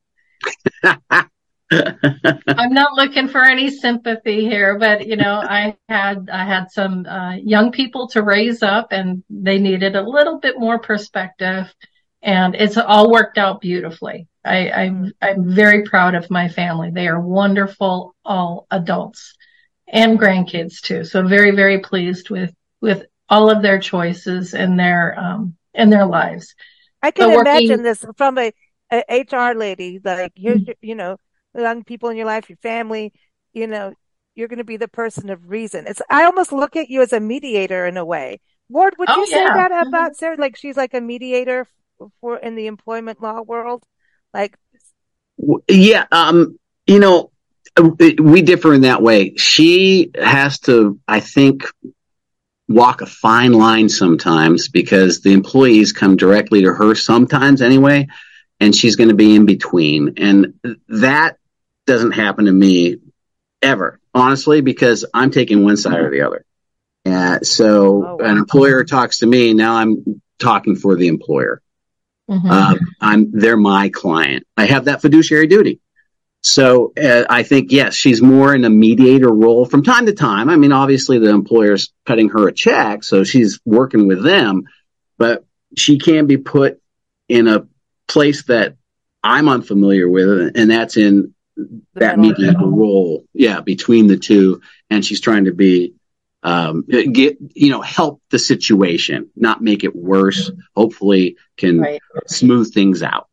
[1.71, 7.07] I'm not looking for any sympathy here, but you know, I had I had some
[7.07, 11.73] uh, young people to raise up, and they needed a little bit more perspective,
[12.23, 14.29] and it's all worked out beautifully.
[14.45, 16.91] I, I'm I'm very proud of my family.
[16.91, 19.35] They are wonderful, all adults
[19.87, 21.05] and grandkids too.
[21.05, 26.07] So very very pleased with with all of their choices and their um in their
[26.07, 26.55] lives.
[27.03, 28.53] I can imagine this from a,
[28.91, 30.01] a, HR lady.
[30.03, 30.67] Like here's mm-hmm.
[30.67, 31.17] your, you know,
[31.57, 33.13] young people in your life, your family.
[33.53, 33.95] You know,
[34.35, 35.87] you're going to be the person of reason.
[35.87, 38.41] It's I almost look at you as a mediator in a way.
[38.69, 39.89] Ward, would oh, you say that mm-hmm.
[39.89, 40.37] about Sara?
[40.37, 41.67] Like she's like a mediator
[42.21, 43.85] for in the employment law world.
[44.35, 44.57] Like,
[45.69, 47.31] yeah, um, you know,
[48.19, 49.35] we differ in that way.
[49.37, 51.65] She has to, I think,
[52.69, 58.07] walk a fine line sometimes because the employees come directly to her sometimes anyway,
[58.61, 60.15] and she's going to be in between.
[60.19, 60.55] And
[60.89, 61.39] that
[61.87, 62.99] doesn't happen to me
[63.63, 66.45] ever, honestly, because I'm taking one side or the other.
[67.07, 68.25] Uh, so oh, wow.
[68.25, 71.63] an employer talks to me, now I'm talking for the employer.
[72.29, 72.51] Mm-hmm.
[72.51, 74.47] Um, I'm they're my client.
[74.55, 75.81] I have that fiduciary duty.
[76.41, 80.49] So uh, I think yes, she's more in a mediator role from time to time.
[80.49, 84.65] I mean, obviously the employer's cutting her a check, so she's working with them,
[85.17, 85.45] but
[85.77, 86.81] she can be put
[87.29, 87.67] in a
[88.07, 88.77] place that
[89.23, 91.35] I'm unfamiliar with, and that's in
[91.95, 93.25] that mediator role.
[93.35, 95.95] Yeah, between the two, and she's trying to be
[96.43, 100.51] um, get you know help the situation, not make it worse.
[100.75, 102.01] Hopefully, can right.
[102.27, 103.28] smooth things out.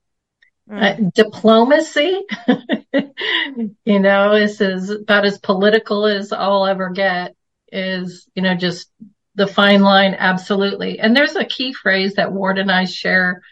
[0.71, 2.23] Uh, diplomacy,
[3.85, 7.35] you know, this is about as political as I'll ever get
[7.71, 8.89] is, you know, just
[9.35, 10.15] the fine line.
[10.17, 10.99] Absolutely.
[10.99, 13.43] And there's a key phrase that Ward and I share.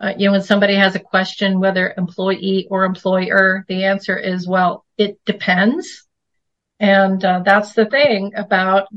[0.00, 4.48] Uh, you know, when somebody has a question, whether employee or employer, the answer is,
[4.48, 6.06] well, it depends.
[6.80, 8.88] And uh, that's the thing about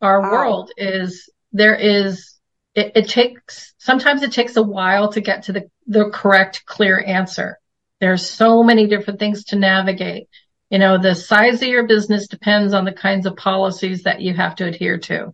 [0.00, 0.30] our wow.
[0.30, 2.34] world is there is
[2.74, 7.02] it, it, takes sometimes it takes a while to get to the, the correct clear
[7.04, 7.58] answer
[8.00, 10.28] there's so many different things to navigate
[10.70, 14.34] you know the size of your business depends on the kinds of policies that you
[14.34, 15.30] have to adhere to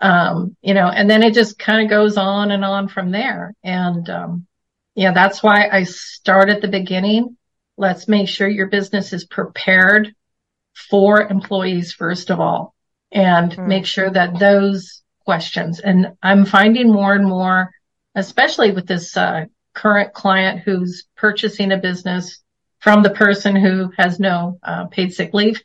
[0.00, 3.54] um, you know and then it just kind of goes on and on from there
[3.62, 4.46] and um,
[4.94, 7.36] yeah that's why i start at the beginning
[7.76, 10.14] let's make sure your business is prepared
[10.74, 12.74] for employees first of all
[13.10, 13.68] and mm-hmm.
[13.68, 15.78] make sure that those questions.
[15.78, 17.70] And I'm finding more and more,
[18.14, 19.44] especially with this uh,
[19.78, 22.42] current client who's purchasing a business
[22.80, 25.62] from the person who has no uh, paid sick leave,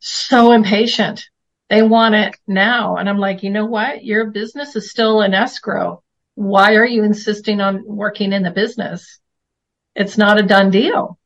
[0.00, 1.28] so impatient.
[1.68, 2.96] They want it now.
[2.96, 4.04] And I'm like, you know what?
[4.04, 6.02] Your business is still in escrow.
[6.34, 9.20] Why are you insisting on working in the business?
[9.94, 11.16] It's not a done deal.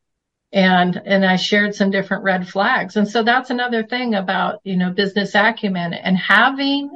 [0.53, 2.95] And, and I shared some different red flags.
[2.95, 6.91] And so that's another thing about, you know, business acumen and having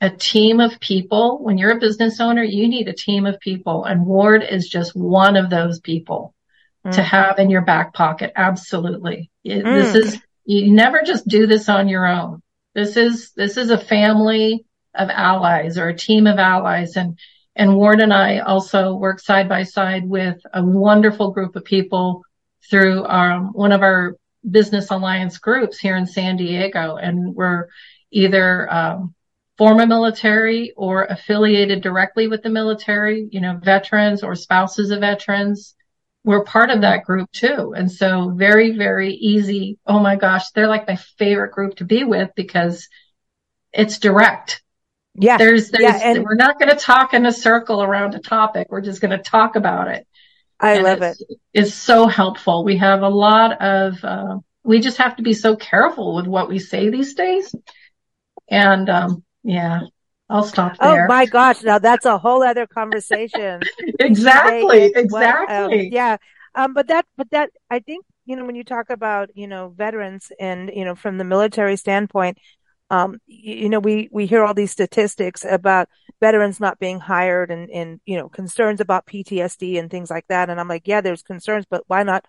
[0.00, 1.38] a team of people.
[1.42, 4.94] When you're a business owner, you need a team of people and Ward is just
[4.94, 6.34] one of those people
[6.84, 6.92] mm.
[6.92, 8.32] to have in your back pocket.
[8.36, 9.30] Absolutely.
[9.44, 9.64] mm.
[9.64, 12.42] This is, you never just do this on your own.
[12.74, 16.96] This is, this is a family of allies or a team of allies.
[16.96, 17.18] And,
[17.54, 22.22] and Ward and I also work side by side with a wonderful group of people
[22.68, 24.16] through our, um, one of our
[24.48, 26.96] business alliance groups here in San Diego.
[26.96, 27.68] And we're
[28.10, 29.14] either, um,
[29.58, 35.74] former military or affiliated directly with the military, you know, veterans or spouses of veterans.
[36.24, 37.72] We're part of that group too.
[37.76, 39.78] And so very, very easy.
[39.86, 42.88] Oh my gosh, they're like my favorite group to be with because
[43.72, 44.62] it's direct.
[45.14, 45.38] Yeah.
[45.38, 48.66] There's, there's, yeah, and- we're not going to talk in a circle around a topic.
[48.70, 50.06] We're just going to talk about it.
[50.58, 51.16] I and love it.
[51.52, 52.64] It's so helpful.
[52.64, 56.48] We have a lot of, uh, we just have to be so careful with what
[56.48, 57.54] we say these days.
[58.48, 59.80] And, um, yeah,
[60.28, 61.04] I'll stop oh there.
[61.04, 61.62] Oh my gosh.
[61.62, 63.60] Now that's a whole other conversation.
[64.00, 64.92] exactly.
[64.94, 65.86] exactly.
[65.86, 66.16] um, yeah.
[66.54, 69.68] Um, but that, but that, I think, you know, when you talk about, you know,
[69.68, 72.38] veterans and, you know, from the military standpoint,
[72.90, 75.88] um, you, you know, we, we hear all these statistics about
[76.20, 80.50] veterans not being hired and, and, you know, concerns about PTSD and things like that.
[80.50, 82.24] And I'm like, yeah, there's concerns, but why not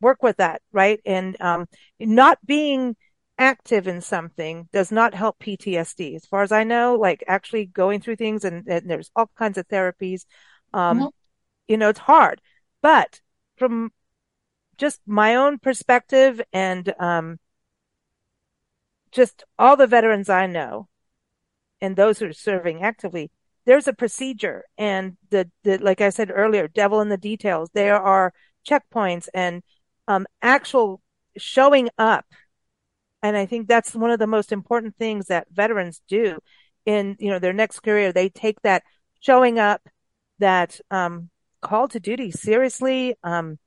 [0.00, 0.62] work with that?
[0.72, 1.00] Right.
[1.04, 1.66] And, um,
[2.00, 2.96] not being,
[3.42, 6.14] active in something does not help PTSD.
[6.14, 9.58] As far as I know, like actually going through things and, and there's all kinds
[9.58, 10.26] of therapies.
[10.72, 11.06] Um, mm-hmm.
[11.66, 12.40] you know, it's hard,
[12.82, 13.20] but
[13.56, 13.90] from
[14.78, 17.40] just my own perspective and, um,
[19.10, 20.88] just all the veterans I know
[21.80, 23.32] and those who are serving actively,
[23.66, 27.70] there's a procedure and the, the, like I said earlier, devil in the details.
[27.74, 28.32] There are
[28.66, 29.64] checkpoints and,
[30.06, 31.02] um, actual
[31.36, 32.24] showing up
[33.22, 36.38] and I think that's one of the most important things that veterans do
[36.84, 38.12] in, you know, their next career.
[38.12, 38.82] They take that
[39.20, 39.80] showing up,
[40.38, 41.30] that, um,
[41.60, 43.14] call to duty seriously.
[43.22, 43.58] Um,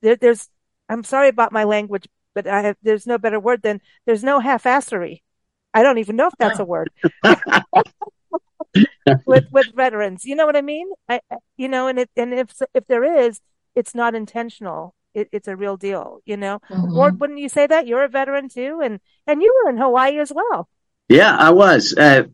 [0.00, 0.48] there, there's,
[0.88, 4.38] I'm sorry about my language, but I have, there's no better word than there's no
[4.38, 5.22] half-assery.
[5.72, 6.90] I don't even know if that's a word.
[9.26, 10.88] with with veterans, you know what I mean?
[11.08, 11.20] I,
[11.56, 13.40] you know, and it, and if if there is,
[13.74, 16.60] it's not intentional it, it's a real deal, you know.
[16.70, 16.94] Mm-hmm.
[16.94, 20.18] Ward, wouldn't you say that you're a veteran too, and and you were in Hawaii
[20.18, 20.68] as well?
[21.08, 21.94] Yeah, I was.
[21.96, 22.24] Uh,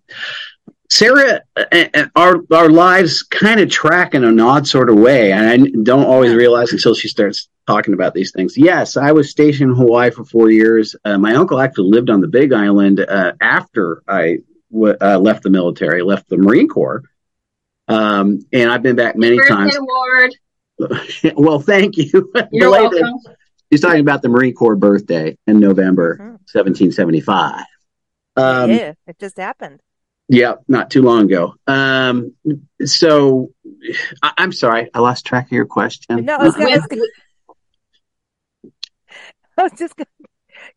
[0.91, 1.65] Sara, uh,
[1.95, 5.57] uh, our our lives kind of track in an odd sort of way, and I
[5.83, 8.59] don't always realize until she starts talking about these things.
[8.59, 10.97] Yes, I was stationed in Hawaii for four years.
[11.05, 14.39] Uh, my uncle actually lived on the Big Island uh, after I
[14.73, 17.05] w- uh, left the military, left the Marine Corps,
[17.87, 19.77] um, and I've been back many times.
[19.79, 20.35] Ward.
[21.35, 22.33] well, thank you.
[22.53, 23.15] You're welcome.
[23.71, 26.31] He's talking about the Marine Corps birthday in November mm-hmm.
[26.53, 27.65] 1775.
[28.37, 29.81] Um, yeah, it just happened.
[30.29, 31.55] Yeah, not too long ago.
[31.67, 32.35] Um,
[32.85, 33.51] so
[34.23, 36.25] I, am sorry, I lost track of your question.
[36.25, 36.71] No, I was, gonna,
[39.59, 40.07] I was just, gonna,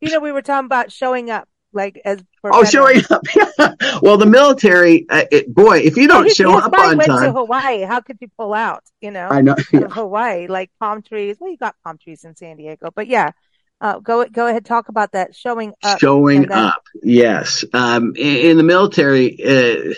[0.00, 3.22] you know, we were talking about showing up like as oh showing up.
[4.02, 7.24] Well the military uh, it, boy if you don't show up on went time.
[7.26, 7.82] To hawaii.
[7.82, 9.28] How could you pull out you know?
[9.28, 9.88] I know yeah.
[9.88, 11.36] hawaii like palm trees.
[11.40, 12.90] Well you got palm trees in san diego.
[12.94, 13.32] But yeah
[13.80, 17.64] uh, go go ahead talk about that showing up showing up yes.
[17.72, 19.94] Um, in, in, the military uh,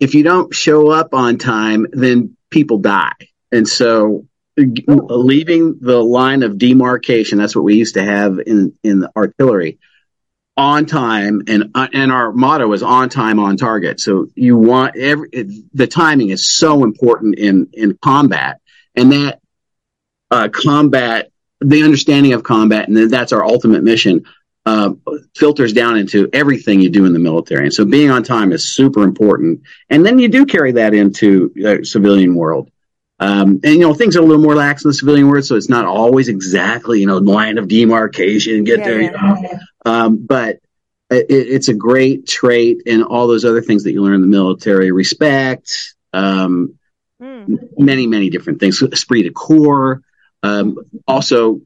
[0.00, 3.14] if you don't show up on time then people die.
[3.52, 4.26] And so
[4.58, 5.06] Ooh.
[5.08, 9.78] leaving the line of demarcation that's what we used to have in in the artillery
[10.56, 14.96] on time and uh, and our motto is on time on target so you want
[14.96, 15.28] every
[15.74, 18.60] the timing is so important in in combat
[18.94, 19.40] and that
[20.30, 24.24] uh, combat the understanding of combat and that's our ultimate mission
[24.64, 24.92] uh,
[25.36, 28.66] filters down into everything you do in the military and so being on time is
[28.74, 32.70] super important and then you do carry that into the civilian world
[33.18, 35.56] um, and you know things are a little more lax in the civilian world, so
[35.56, 38.64] it's not always exactly you know line of demarcation.
[38.64, 39.58] Get yeah, there, yeah, yeah.
[39.86, 40.56] Um, but
[41.10, 44.26] it, it's a great trait, and all those other things that you learn in the
[44.26, 46.78] military: respect, um,
[47.22, 47.58] mm.
[47.78, 50.02] many many different things, esprit de corps.
[50.42, 51.60] Um, also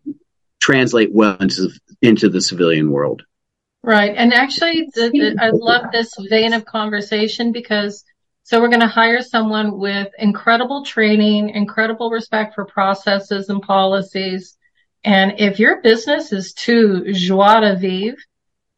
[0.61, 1.71] translate well into
[2.03, 3.23] into the civilian world.
[3.83, 8.05] Right, and actually, the, the, I love this vein of conversation because
[8.51, 14.59] so we're going to hire someone with incredible training, incredible respect for processes and policies.
[15.05, 18.19] And if your business is too joie de vivre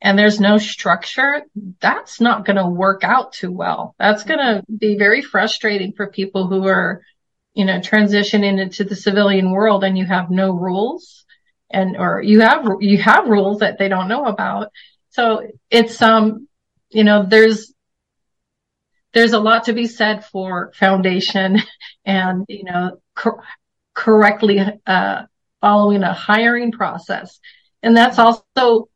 [0.00, 1.42] and there's no structure,
[1.80, 3.94] that's not going to work out too well.
[3.98, 7.02] That's going to be very frustrating for people who are,
[7.54, 11.24] you know, transitioning into the civilian world and you have no rules
[11.70, 14.68] and, or you have, you have rules that they don't know about.
[15.10, 16.48] So it's, um,
[16.90, 17.72] you know, there's,
[19.12, 21.58] there's a lot to be said for foundation
[22.04, 23.42] and, you know, cor-
[23.94, 25.22] correctly, uh,
[25.62, 27.40] following a hiring process.
[27.82, 28.90] And that's also,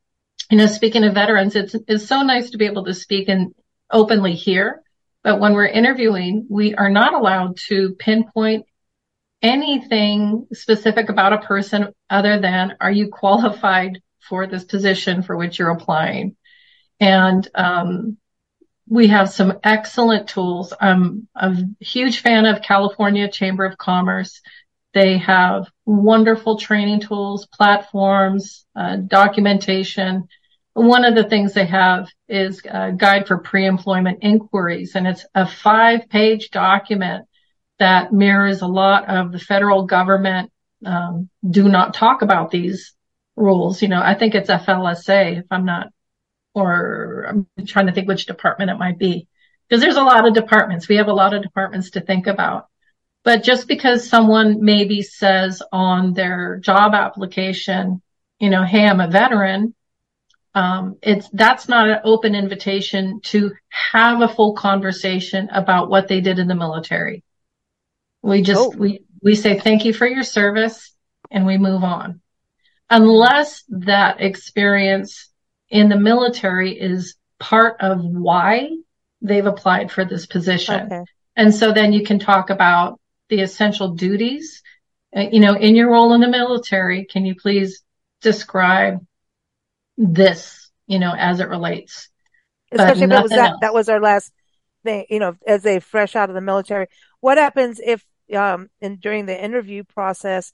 [0.51, 3.55] you know, speaking of veterans, it's, it's so nice to be able to speak and
[3.91, 4.83] openly here.
[5.25, 8.67] But when we're interviewing, we are not allowed to pinpoint
[9.41, 15.59] anything specific about a person other than are you qualified for this position for which
[15.59, 16.37] you're applying?
[17.01, 18.19] And, um,
[18.89, 20.73] we have some excellent tools.
[20.81, 24.41] I'm a huge fan of California Chamber of Commerce.
[24.97, 30.27] They have wonderful training tools, platforms, uh, documentation.
[30.73, 35.47] One of the things they have is a guide for pre-employment inquiries, and it's a
[35.47, 37.27] five-page document
[37.79, 40.51] that mirrors a lot of the federal government
[40.87, 42.95] um, do not talk about these
[43.37, 43.83] rules.
[43.83, 45.89] You know, I think it's FLSA, if I'm not,
[46.55, 49.29] or I'm trying to think which department it might be,
[49.69, 50.89] because there's a lot of departments.
[50.89, 52.69] We have a lot of departments to think about.
[53.27, 58.01] But just because someone maybe says on their job application,
[58.39, 59.75] you know, hey, I'm a veteran,
[60.55, 66.21] um, it's that's not an open invitation to have a full conversation about what they
[66.21, 67.25] did in the military.
[68.23, 68.69] We just oh.
[68.79, 70.95] we we say thank you for your service
[71.29, 72.21] and we move on,
[72.91, 75.29] unless that experience
[75.69, 78.71] in the military is part of why
[79.21, 80.87] they've applied for this position.
[80.87, 81.05] Okay.
[81.35, 84.63] And so then you can talk about the essential duties.
[85.17, 87.83] Uh, you know, in your role in the military, can you please
[88.21, 89.05] describe
[89.97, 92.09] this, you know, as it relates.
[92.73, 93.59] Especially if it was that, else.
[93.61, 94.33] that was our last
[94.85, 96.87] thing, you know, as they fresh out of the military.
[97.21, 98.05] What happens if,
[98.35, 100.53] um, in during the interview process,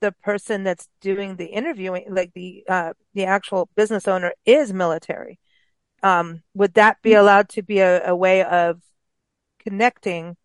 [0.00, 5.38] the person that's doing the interviewing, like the, uh, the actual business owner is military?
[6.02, 7.20] Um, would that be mm-hmm.
[7.20, 8.80] allowed to be a, a way of
[9.60, 10.36] connecting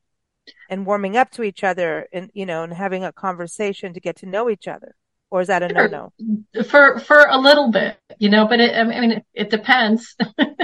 [0.69, 4.17] and warming up to each other and, you know, and having a conversation to get
[4.17, 4.95] to know each other?
[5.29, 6.63] or is that a no no?
[6.63, 10.15] For for a little bit, you know, but it, I mean, it, it depends,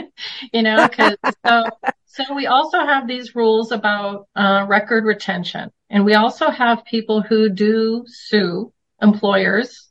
[0.53, 1.65] you know, because so
[2.05, 7.21] so we also have these rules about uh, record retention, and we also have people
[7.21, 8.71] who do sue
[9.01, 9.89] employers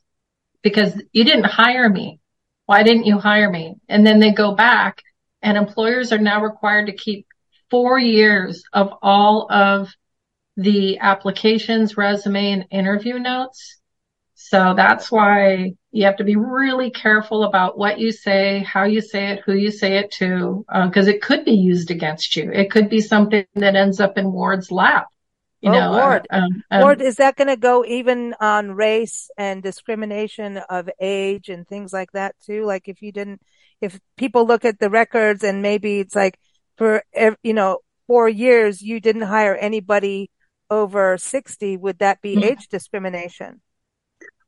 [0.61, 2.19] because you didn't hire me.
[2.65, 3.75] Why didn't you hire me?
[3.89, 5.03] And then they go back,
[5.41, 7.27] and employers are now required to keep
[7.73, 9.91] four years of all of
[10.57, 13.81] the applications, resume, and interview notes
[14.45, 18.99] so that's why you have to be really careful about what you say, how you
[18.99, 22.51] say it, who you say it to, because uh, it could be used against you.
[22.51, 25.07] It could be something that ends up in Ward's lap.
[25.61, 26.27] You oh, know, Ward.
[26.29, 30.89] Uh, um, um, Ward, is that going to go even on race and discrimination of
[30.99, 32.65] age and things like that too?
[32.65, 33.41] Like if you didn't,
[33.79, 36.37] if people look at the records and maybe it's like
[36.83, 40.29] for, you know, four years, you didn't hire anybody
[40.69, 42.43] over 60, would that be mm-hmm.
[42.43, 43.61] age discrimination?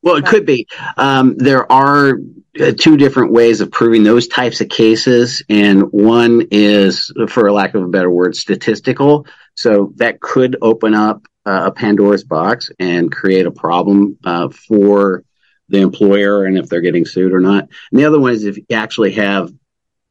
[0.01, 0.67] Well, it could be.
[0.97, 2.19] Um, there are
[2.59, 7.73] uh, two different ways of proving those types of cases, and one is, for lack
[7.73, 9.25] of a better word, statistical.
[9.55, 15.23] So that could open up uh, a Pandora's box and create a problem uh, for
[15.69, 17.69] the employer and if they're getting sued or not.
[17.91, 19.51] And the other one is if you actually have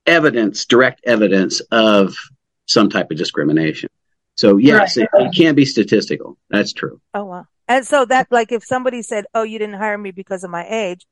[0.07, 2.15] evidence, direct evidence of
[2.67, 3.91] some type of discrimination.
[4.37, 5.09] So yes, right.
[5.13, 6.37] it, it can be statistical.
[6.51, 7.01] That's true.
[7.13, 7.47] Oh wow.
[7.67, 10.67] And so that, like, if somebody said, "Oh, you didn't hire me because of my
[10.69, 11.07] age,"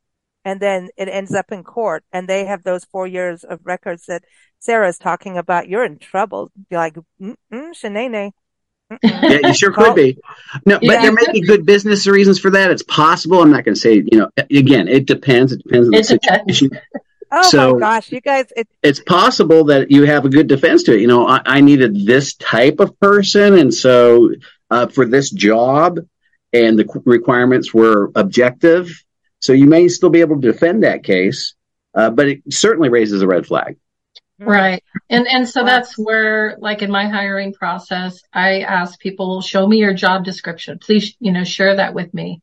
[0.45, 4.07] and then it ends up in court, and they have those four years of records
[4.07, 4.25] that
[4.59, 6.51] Sara's talking about, you're in trouble.
[6.71, 8.33] You're like, mm shenane.
[9.03, 10.19] yeah, you sure could be.
[10.67, 11.03] No, but yeah.
[11.03, 12.71] there may be good business reasons for that.
[12.71, 13.41] It's possible.
[13.41, 15.53] I'm not going to say, you know, again, it depends.
[15.53, 16.71] It depends on the situation.
[17.35, 18.53] Oh so my gosh, you guys!
[18.55, 21.01] It- it's possible that you have a good defense to it.
[21.01, 24.31] You know, I, I needed this type of person, and so
[24.71, 25.99] uh, for this job,
[26.53, 29.03] and the requirements were objective.
[29.41, 31.55] So you may still be able to defend that case,
[31.95, 33.77] uh, but it certainly raises a red flag.
[34.39, 34.83] Right.
[35.09, 39.79] And and so that's where like in my hiring process, I ask people, show me
[39.79, 40.79] your job description.
[40.79, 42.43] Please, you know, share that with me.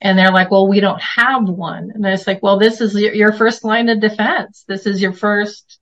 [0.00, 1.90] And they're like, well, we don't have one.
[1.94, 4.64] And it's like, well, this is your first line of defense.
[4.68, 5.80] This is your first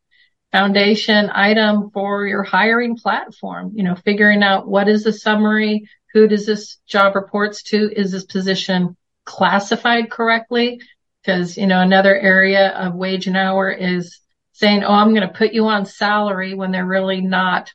[0.52, 6.26] foundation item for your hiring platform, you know, figuring out what is the summary, who
[6.26, 7.92] does this job reports to?
[7.94, 8.96] Is this position
[9.26, 10.80] classified correctly?
[11.20, 14.20] Because, you know, another area of wage and hour is
[14.52, 17.70] saying, oh, I'm going to put you on salary when they're really not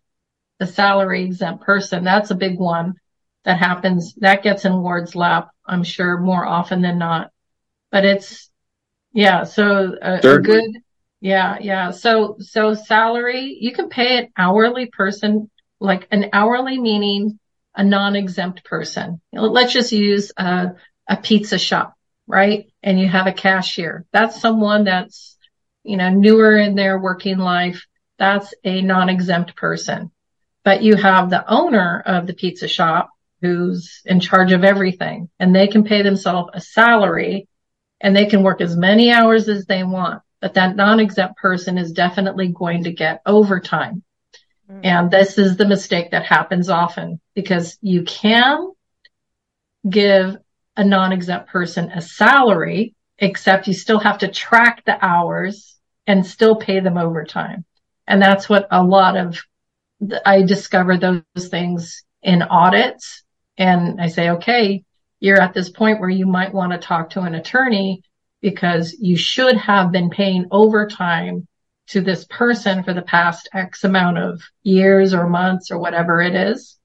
[0.58, 2.04] the salary exempt person.
[2.04, 2.96] That's a big one
[3.44, 4.16] that happens.
[4.16, 7.32] That gets in Ward's lap, I'm sure, more often than not.
[7.92, 8.52] But it's,
[9.14, 10.78] yeah, so a, a good,
[11.22, 11.92] yeah, yeah.
[11.92, 15.50] So, so salary, you can pay an hourly person,
[15.80, 17.40] like an hourly meaning
[17.74, 19.22] a non-exempt person.
[19.32, 20.74] Let's just use a,
[21.08, 21.96] a pizza shop,
[22.28, 22.70] right?
[22.84, 24.06] And you have a cashier.
[24.12, 25.38] That's someone that's,
[25.84, 27.86] you know, newer in their working life.
[28.20, 30.12] That's a non-exempt person.
[30.64, 33.10] But you have the owner of the pizza shop
[33.42, 37.48] who's in charge of everything and they can pay themselves a salary
[38.00, 40.22] and they can work as many hours as they want.
[40.42, 44.04] But that non-exempt person is definitely going to get overtime
[44.72, 44.80] Mm.
[44.84, 48.72] And this is the mistake that happens often because you can
[49.90, 50.38] give
[50.78, 55.78] a non-exempt person a salary, except you still have to track the hours
[56.08, 57.66] and still pay them overtime.
[58.08, 59.40] And that's what a lot of,
[60.26, 63.24] I discovered those things in audits
[63.58, 64.84] And I say, okay,
[65.20, 68.04] you're at this point where you might want to talk to an attorney
[68.42, 71.48] because you should have been paying overtime
[71.88, 76.36] to this person for the past X amount of years or months or whatever it
[76.36, 76.78] is.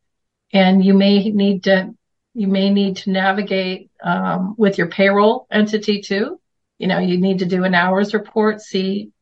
[0.53, 1.95] And you may need to,
[2.35, 6.41] you may need to navigate um, with your payroll entity too.
[6.79, 9.13] You know, you need to do an hours report, see,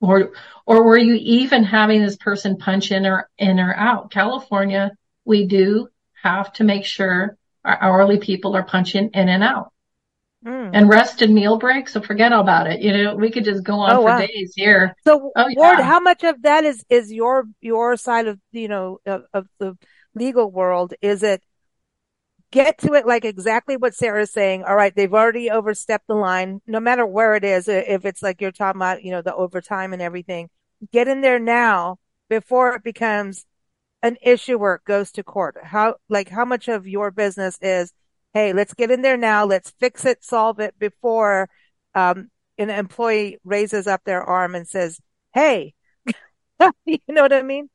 [0.00, 0.32] or,
[0.64, 4.10] or were you even having this person punch in or in or out?
[4.10, 4.92] California,
[5.24, 5.88] we do
[6.26, 9.72] have to make sure our hourly people are punching in and out.
[10.44, 10.70] Mm.
[10.72, 12.80] And rest and meal breaks, so forget all about it.
[12.80, 14.18] You know, we could just go on oh, for wow.
[14.18, 14.94] days here.
[15.02, 19.00] So, oh, Ward, how much of that is is your your side of you know
[19.06, 19.76] of, of the
[20.14, 20.94] legal world?
[21.00, 21.42] Is it
[22.52, 24.62] get to it like exactly what Sara's saying?
[24.62, 26.60] All right, they've already overstepped the line.
[26.66, 29.92] No matter where it is, if it's like you're talking about, you know, the overtime
[29.92, 30.48] and everything,
[30.92, 31.98] get in there now
[32.28, 33.44] before it becomes
[34.06, 35.56] an issue where goes to court.
[35.62, 37.92] How like how much of your business is
[38.36, 39.46] hey, let's get in there now.
[39.46, 41.48] Let's fix it, solve it before
[41.94, 45.00] um, an employee raises up their arm and says,
[45.32, 45.72] hey,
[46.84, 47.70] you know what I mean?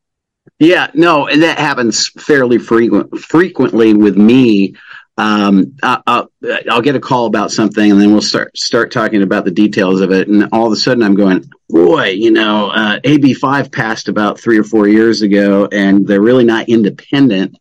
[0.59, 4.75] Yeah, no, and that happens fairly frequent, frequently with me.
[5.17, 9.21] Um, I, will I'll get a call about something, and then we'll start start talking
[9.21, 10.27] about the details of it.
[10.27, 14.57] And all of a sudden, I'm going, boy, you know, uh, AB5 passed about three
[14.57, 17.57] or four years ago, and they're really not independent.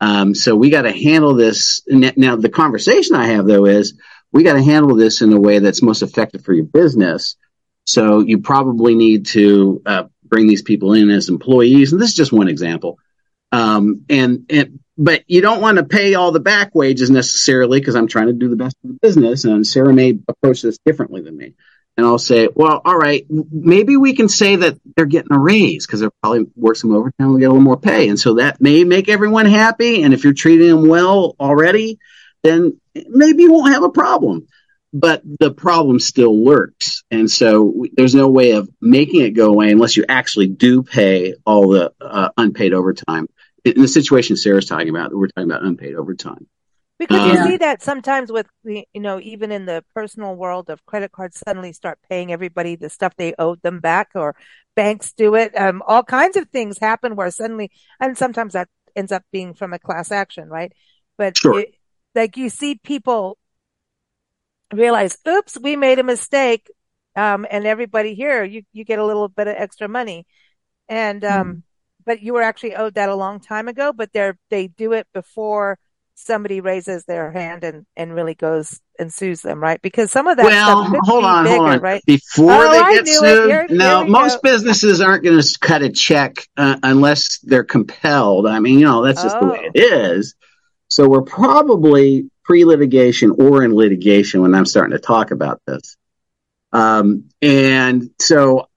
[0.00, 1.82] Um, so we got to handle this.
[1.88, 3.98] Now, the conversation I have though is
[4.32, 7.36] we got to handle this in a way that's most effective for your business.
[7.84, 12.16] So you probably need to uh, bring these people in as employees, and this is
[12.16, 12.98] just one example.
[13.52, 17.96] Um, and, and but you don't want to pay all the back wages necessarily because
[17.96, 19.44] I'm trying to do the best for the business.
[19.44, 21.54] And Sara may approach this differently than me
[21.96, 25.86] and I'll say, well, all right, maybe we can say that they're getting a raise
[25.86, 28.08] because they're probably work some overtime, we'll get a little more pay.
[28.08, 30.02] And so that may make everyone happy.
[30.02, 31.98] And if you're treating them well already,
[32.42, 34.48] then maybe you won't have a problem.
[34.92, 37.02] But the problem still lurks.
[37.10, 41.34] And so there's no way of making it go away unless you actually do pay
[41.44, 43.28] all the uh, unpaid overtime.
[43.64, 46.46] In the situation Sara's talking about, we're talking about unpaid overtime.
[46.98, 51.10] Because you see that sometimes with, you know, even in the personal world of credit
[51.10, 54.36] cards, suddenly start paying everybody the stuff they owed them back or
[54.76, 55.58] banks do it.
[55.58, 59.72] Um, all kinds of things happen where suddenly, and sometimes that ends up being from
[59.72, 60.72] a class action, right?
[61.18, 61.60] But sure.
[61.60, 61.74] it,
[62.14, 63.38] like you see people
[64.72, 66.70] realize, oops, we made a mistake.
[67.16, 70.26] Um, and everybody here, you, you get a little bit of extra money.
[70.88, 71.62] And, um, mm.
[72.04, 75.06] But you were actually owed that a long time ago, but they're, they do it
[75.12, 75.78] before
[76.14, 79.82] somebody raises their hand and, and really goes and sues them, right?
[79.82, 81.80] Because some of that well, hold on, bigger, hold on.
[81.80, 82.02] Right?
[82.06, 84.50] Before oh, they get sued, here, no, most go.
[84.50, 88.46] businesses aren't going to cut a check uh, unless they're compelled.
[88.46, 89.40] I mean, you know, that's just oh.
[89.40, 90.22] the way it oh.
[90.88, 95.96] So we're probably pre-litigation or in litigation when I'm starting to talk about this.
[96.72, 98.68] Um, and so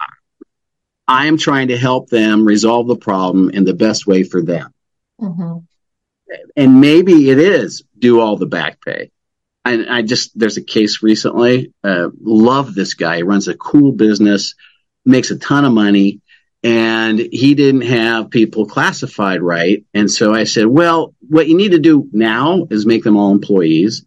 [1.08, 4.74] I am trying to help them resolve the problem in the best way for them.
[5.22, 5.58] Mm-hmm
[6.56, 9.12] and maybe it is do all the back pay.
[9.66, 11.74] I, I just there's a case recently.
[11.84, 13.18] Uh, love this guy.
[13.18, 14.56] He runs a cool business,
[15.06, 16.22] makes a ton of money,
[16.64, 19.86] and he didn't have people classified right.
[19.94, 23.32] And so I said, well, what you need to do now is make them all
[23.32, 24.06] employees,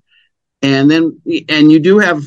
[0.62, 2.22] and then and you do have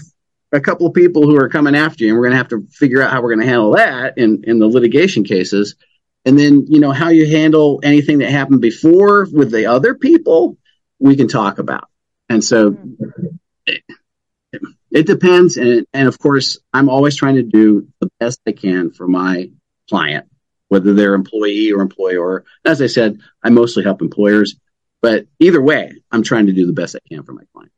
[0.54, 2.68] a couple of people who are coming after you, and we're going to have to
[2.72, 5.76] figure out how we're going to handle that in in the litigation cases.
[6.26, 10.58] And then you know how you handle anything that happened before with the other people
[10.99, 11.89] we can talk about.
[12.30, 12.78] And so
[13.66, 13.84] it,
[14.93, 18.91] it depends and, and of course i'm always trying to do the best i can
[18.91, 19.49] for my
[19.89, 20.28] client
[20.70, 24.56] whether they're employee or employer as i said i mostly help employers
[25.01, 27.72] but either way i'm trying to do the best i can for my client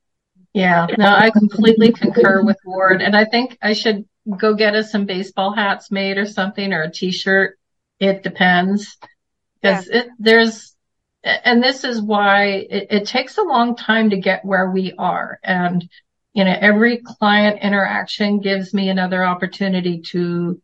[0.55, 4.05] yeah no i completely concur with ward and i think i should
[4.37, 7.59] go get us some baseball hats made or something or a t-shirt
[7.99, 8.97] it depends
[9.61, 10.03] because yeah.
[10.19, 10.75] there's,
[11.23, 15.39] and this is why it, it takes a long time to get where we are.
[15.43, 15.87] And,
[16.33, 20.61] you know, every client interaction gives me another opportunity to,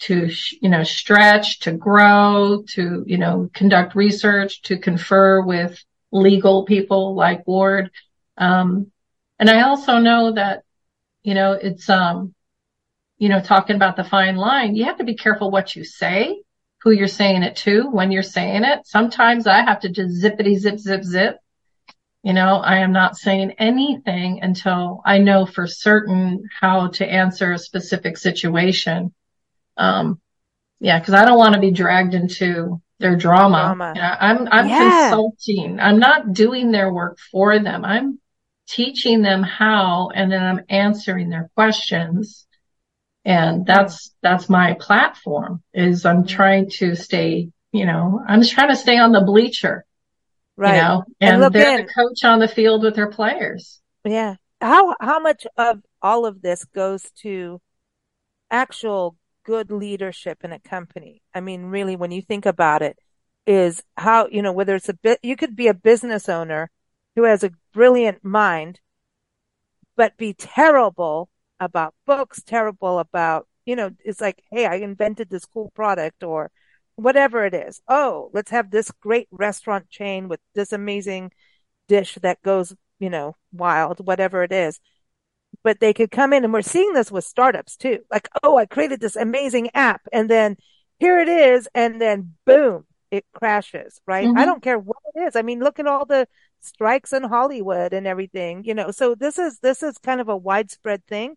[0.00, 0.30] to,
[0.60, 5.78] you know, stretch, to grow, to, you know, conduct research, to confer with
[6.10, 7.90] legal people like Ward.
[8.36, 8.90] Um,
[9.42, 10.62] and I also know that,
[11.24, 12.32] you know, it's, um,
[13.18, 16.44] you know, talking about the fine line, you have to be careful what you say
[16.82, 18.86] who you're saying it to when you're saying it.
[18.86, 21.38] Sometimes I have to just zippity zip, zip, zip.
[22.22, 27.50] You know, I am not saying anything until I know for certain how to answer
[27.50, 29.12] a specific situation.
[29.76, 30.20] Um,
[30.78, 33.74] yeah, cause I don't want to be dragged into their drama.
[33.74, 33.92] drama.
[33.96, 35.10] You know, I'm I'm yeah.
[35.10, 35.80] consulting.
[35.80, 37.84] I'm not doing their work for them.
[37.84, 38.20] I'm
[38.72, 42.46] teaching them how and then I'm answering their questions.
[43.24, 46.26] And that's that's my platform is I'm mm-hmm.
[46.26, 49.84] trying to stay, you know, I'm just trying to stay on the bleacher.
[50.56, 50.76] Right.
[50.76, 51.86] You know, and, and they're in.
[51.86, 53.80] the coach on the field with their players.
[54.04, 54.36] Yeah.
[54.60, 57.60] How how much of all of this goes to
[58.50, 61.22] actual good leadership in a company.
[61.34, 62.96] I mean, really, when you think about it,
[63.46, 66.70] is how, you know, whether it's a bit, you could be a business owner
[67.16, 68.80] who has a brilliant mind,
[69.96, 71.28] but be terrible
[71.60, 76.50] about books, terrible about, you know, it's like, hey, I invented this cool product or
[76.96, 77.80] whatever it is.
[77.88, 81.32] Oh, let's have this great restaurant chain with this amazing
[81.88, 84.80] dish that goes, you know, wild, whatever it is
[85.62, 88.00] but they could come in and we're seeing this with startups too.
[88.10, 90.56] Like, oh, I created this amazing app and then
[90.98, 91.68] here it is.
[91.74, 94.26] And then boom, it crashes, right?
[94.26, 94.38] Mm-hmm.
[94.38, 95.36] I don't care what it is.
[95.36, 96.26] I mean, look at all the
[96.60, 100.36] strikes in Hollywood and everything, you know, so this is, this is kind of a
[100.36, 101.36] widespread thing.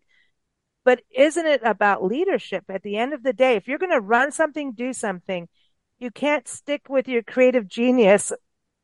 [0.86, 3.56] But isn't it about leadership at the end of the day?
[3.56, 5.48] If you're going to run something, do something,
[5.98, 8.32] you can't stick with your creative genius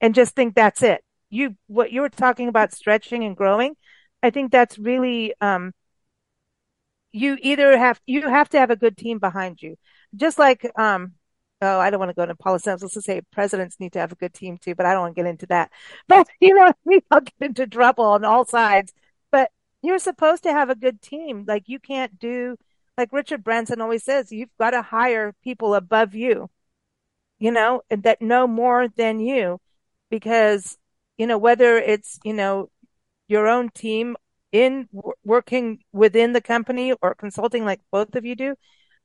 [0.01, 1.03] and just think that's it.
[1.30, 3.76] You, what you were talking about stretching and growing,
[4.22, 5.72] I think that's really, um,
[7.12, 9.76] you either have, you have to have a good team behind you.
[10.14, 11.12] Just like, um,
[11.62, 12.82] oh, I don't want to go into politics.
[12.82, 15.16] Let's just say presidents need to have a good team too, but I don't want
[15.16, 15.72] to get into that.
[16.08, 16.72] But, you know,
[17.10, 18.92] I'll get into trouble on all sides.
[19.30, 19.50] But
[19.82, 21.44] you're supposed to have a good team.
[21.48, 22.56] Like you can't do,
[22.98, 26.50] like Richard Branson always says, you've got to hire people above you,
[27.38, 29.60] you know, that know more than you
[30.10, 30.78] because,
[31.18, 32.70] you know, whether it's, you know,
[33.28, 34.16] your own team
[34.52, 38.56] in w- working within the company or consulting like both of you do,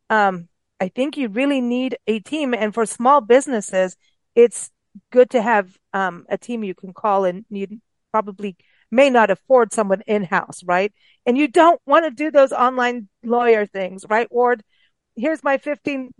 [0.09, 0.49] um,
[0.79, 2.53] I think you really need a team.
[2.53, 3.97] And for small businesses,
[4.35, 4.69] it's
[5.11, 7.67] good to have um, a team you can call and you
[8.11, 8.55] probably
[8.89, 10.93] may not afford someone in house, right?
[11.25, 14.63] And you don't want to do those online lawyer things, right, Ward?
[15.15, 16.11] Here's my 15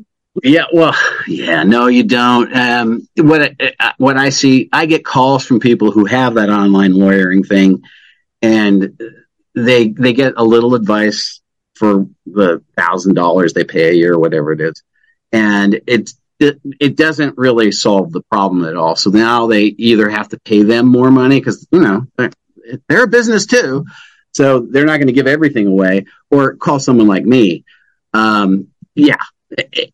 [0.44, 0.96] yeah, well,
[1.28, 2.56] yeah, no, you don't.
[2.56, 6.94] Um, what uh, what I see, I get calls from people who have that online
[6.94, 7.82] lawyering thing,
[8.42, 9.02] and
[9.56, 11.37] they they get a little advice
[11.78, 14.84] for the thousand dollars they pay a year or whatever it is,
[15.32, 18.96] and it, it it doesn't really solve the problem at all.
[18.96, 22.32] So now they either have to pay them more money because you know they're,
[22.88, 23.86] they're a business too,
[24.32, 27.64] so they're not going to give everything away, or call someone like me.
[28.14, 29.24] Um, yeah.
[29.50, 29.94] It,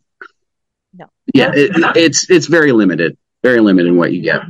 [1.34, 4.41] yeah, it, it's it's very limited, very limited in what you get.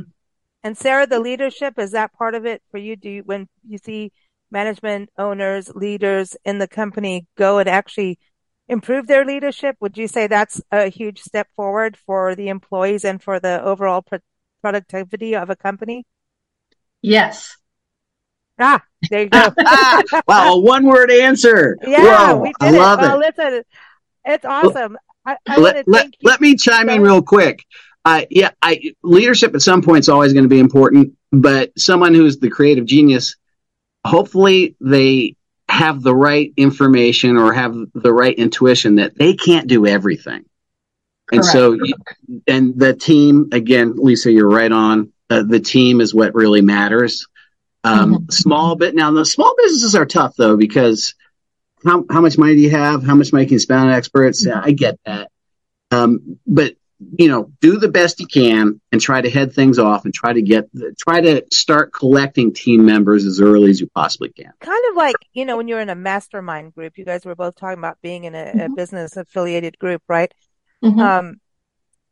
[0.62, 2.96] And Sara, the leadership is that part of it for you?
[2.96, 4.12] Do you, when you see
[4.54, 8.18] management, owners, leaders in the company go and actually
[8.68, 9.76] improve their leadership?
[9.80, 14.00] Would you say that's a huge step forward for the employees and for the overall
[14.00, 14.20] pro-
[14.62, 16.06] productivity of a company?
[17.02, 17.56] Yes.
[18.58, 19.52] Ah, there you go.
[20.26, 21.76] wow, a one word answer.
[21.86, 23.02] Yeah, Whoa, we did I love it.
[23.02, 23.62] Well, listen,
[24.24, 24.96] it's awesome.
[25.26, 27.64] I, I let, let, let, me chime in real quick.
[28.04, 32.14] Uh, yeah, I, leadership at some point is always going to be important, but someone
[32.14, 33.36] who's the creative genius,
[34.04, 35.36] hopefully they
[35.68, 40.44] have the right information or have the right intuition that they can't do everything.
[41.32, 41.78] And so,
[42.46, 45.12] and the team, again, Lisa, you're right on.
[45.30, 47.26] Uh, the team is what really matters.
[47.82, 48.30] Um, mm-hmm.
[48.30, 51.14] Small bit now, the small businesses are tough though because
[51.84, 53.02] how, how much money do you have?
[53.02, 54.44] How much money can you spend on experts?
[54.44, 55.30] Yeah, I get that.
[55.90, 56.74] Um, but
[57.16, 60.32] you know, do the best you can and try to head things off and try
[60.32, 60.68] to get,
[60.98, 64.52] try to start collecting team members as early as you possibly can.
[64.60, 67.56] Kind of like, you know, when you're in a mastermind group, you guys were both
[67.56, 68.60] talking about being in a, mm-hmm.
[68.60, 70.32] a business affiliated group, right?
[70.82, 71.00] Mm-hmm.
[71.00, 71.40] Um,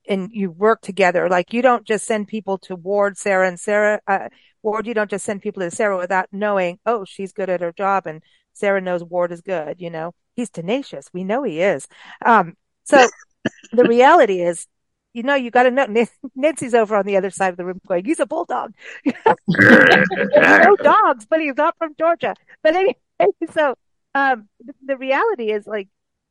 [0.09, 1.29] and you work together.
[1.29, 4.29] Like you don't just send people to Ward, Sara and Sara, uh,
[4.63, 7.73] Ward, you don't just send people to Sara without knowing, oh, she's good at her
[7.73, 8.23] job and
[8.53, 11.09] Sara knows Ward is good, you know, he's tenacious.
[11.13, 11.87] We know he is.
[12.25, 12.55] Um,
[12.85, 13.09] so
[13.73, 14.67] the reality is,
[15.13, 15.87] you know, you got to know
[16.35, 18.73] Nancy's over on the other side of the room going, he's a bulldog.
[19.49, 22.35] no dogs, but he's not from Georgia.
[22.63, 22.97] But anyway,
[23.53, 23.75] so,
[24.15, 24.49] um,
[24.85, 25.89] the, reality is like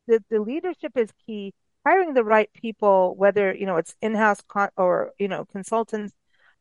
[0.07, 1.53] the, the leadership is key.
[1.85, 6.13] Hiring the right people, whether, you know, it's in-house con- or, you know, consultants,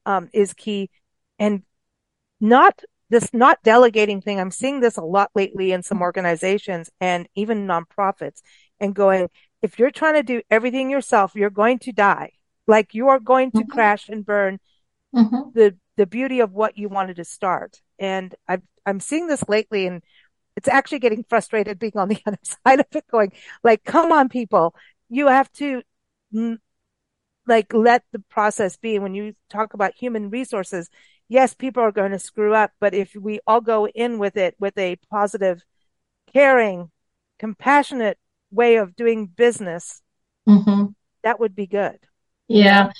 [0.07, 0.89] um, is key
[1.39, 1.63] and
[2.41, 7.29] not this not delegating thing, I'm seeing this a lot lately in some organizations and
[7.35, 8.41] even nonprofits
[8.79, 9.29] and going,
[9.63, 12.33] if you're trying to do everything yourself, you're going to die.
[12.67, 13.71] Like you are going to mm-hmm.
[13.71, 14.59] crash and burn
[15.15, 15.51] mm-hmm.
[15.55, 17.81] the, the beauty of what you wanted to start.
[17.99, 20.03] And i I'm seeing this lately and
[20.57, 23.33] it's actually getting frustrated being on the other side of it going
[23.63, 24.75] like, come on people,
[25.09, 25.83] you have to
[27.47, 28.99] like let the process be.
[28.99, 30.89] When you talk about human resources,
[31.29, 34.55] yes, people are going to screw up, but if we all go in with it
[34.59, 35.63] with a positive,
[36.33, 36.91] caring,
[37.39, 38.19] compassionate
[38.51, 40.03] way of doing business,
[40.49, 40.87] mm-hmm.
[41.23, 41.99] that would be good.
[42.49, 42.91] Yeah.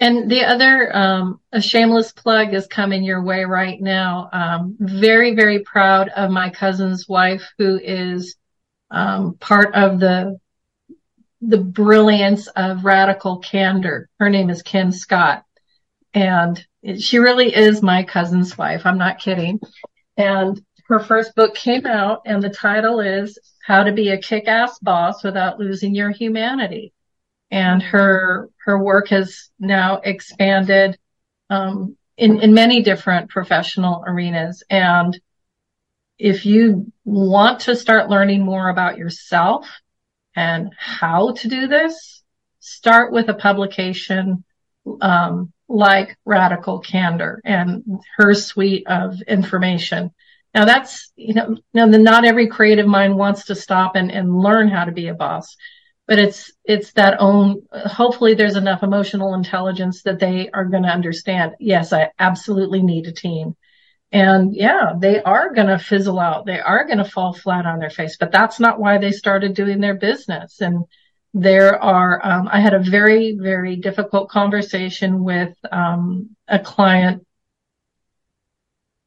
[0.00, 4.28] And the other, um, a shameless plug is coming your way right now.
[4.32, 8.36] Um, very, very proud of my cousin's wife who is,
[8.90, 10.38] um, part of the,
[11.40, 14.08] the brilliance of radical candor.
[14.18, 15.44] Her name is Kim Scott
[16.14, 16.64] and
[16.98, 18.82] she really is my cousin's wife.
[18.84, 19.60] I'm not kidding.
[20.16, 24.78] And her first book came out and the title is How to Be a Kick-Ass
[24.80, 26.92] Boss Without Losing Your Humanity
[27.50, 30.98] and her her work has now expanded
[31.50, 34.64] um, in in many different professional arenas.
[34.68, 35.18] And
[36.18, 39.68] if you want to start learning more about yourself
[40.34, 42.22] and how to do this,
[42.58, 44.42] start with a publication
[45.00, 50.10] um, like Radical Candor and her suite of information.
[50.54, 54.68] Now that's, you know, now not every creative mind wants to stop and, and learn
[54.68, 55.56] how to be a boss
[56.06, 60.88] but it's it's that own hopefully there's enough emotional intelligence that they are going to
[60.88, 63.56] understand yes i absolutely need a team.
[64.12, 66.46] And yeah they are going to fizzle out.
[66.46, 69.54] They are going to fall flat on their face but that's not why they started
[69.54, 70.60] doing their business.
[70.60, 70.84] And
[71.36, 77.26] there are um, i had a very very difficult conversation with um, a client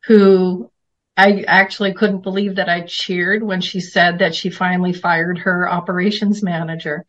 [0.06, 0.70] who
[1.18, 5.68] I actually couldn't believe that I cheered when she said that she finally fired her
[5.68, 7.06] operations manager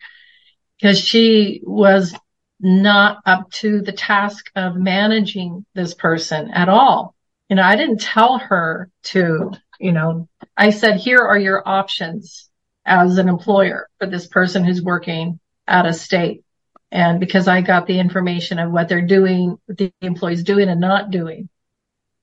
[0.81, 2.15] because she was
[2.59, 7.15] not up to the task of managing this person at all.
[7.51, 12.49] You know, I didn't tell her to, you know, I said, here are your options
[12.87, 16.45] as an employer for this person who's working out of state.
[16.91, 21.11] And because I got the information of what they're doing, the employee's doing and not
[21.11, 21.51] doing.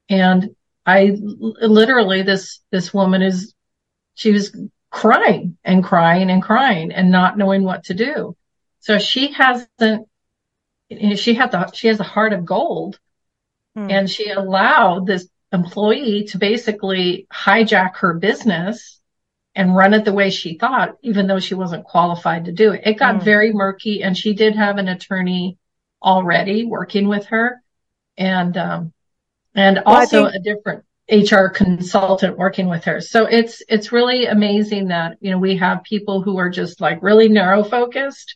[0.10, 0.56] And
[0.86, 3.54] I literally, this, this woman is,
[4.14, 4.56] she was
[4.92, 8.38] crying and crying and crying and not knowing what to do.
[8.80, 10.08] So she hasn't,
[11.16, 13.00] she had the, she has a heart of gold
[13.76, 13.90] hmm.
[13.90, 19.02] and she allowed this employee to basically hijack her business
[19.56, 22.82] and run it the way she thought, even though she wasn't qualified to do it.
[22.86, 23.26] It got hmm.
[23.26, 25.58] very murky and she did have an attorney
[26.02, 27.62] already working with her.
[28.18, 28.94] And, um,
[29.56, 33.00] and also well, think- a different HR consultant working with her.
[33.00, 37.04] So it's, it's really amazing that, you know, we have people who are just like
[37.04, 38.36] really narrow focused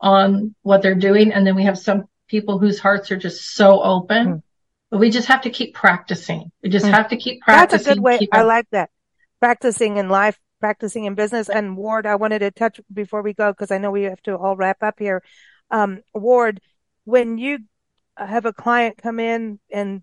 [0.00, 1.32] on what they're doing.
[1.32, 4.42] And then we have some people whose hearts are just so open, mm.
[4.90, 6.50] but we just have to keep practicing.
[6.62, 6.90] We just mm.
[6.90, 7.84] have to keep practicing.
[7.84, 8.28] That's a good way.
[8.32, 8.90] I like that.
[9.38, 11.48] Practicing in life, practicing in business.
[11.48, 14.36] And Ward, I wanted to touch before we go, because I know we have to
[14.36, 15.22] all wrap up here.
[15.70, 16.60] Um, Ward,
[17.04, 17.60] when you
[18.16, 20.02] have a client come in and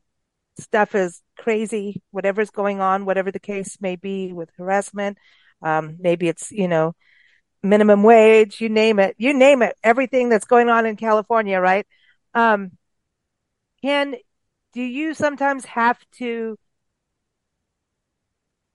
[0.60, 5.18] stuff is crazy, whatever's going on, whatever the case may be with harassment.
[5.62, 6.96] Um, maybe it's, you know,
[7.64, 11.88] minimum wage, you name it, you name it, everything that's going on in California, right?
[12.34, 12.72] Um,
[13.82, 14.16] can,
[14.74, 16.58] do you sometimes have to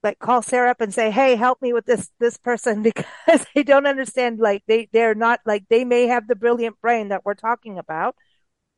[0.03, 3.62] like call Sara up and say, Hey, help me with this, this person because they
[3.62, 7.35] don't understand, like they, they're not like they may have the brilliant brain that we're
[7.35, 8.16] talking about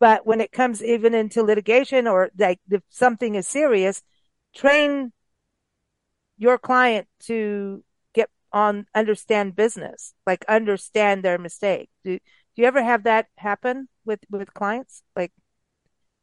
[0.01, 4.03] but when it comes even into litigation or like if something is serious,
[4.55, 5.13] train
[6.37, 11.91] your client to get on, understand business, like understand their mistake.
[12.05, 15.03] Do, do you ever have that happen with, with clients?
[15.15, 15.33] Like,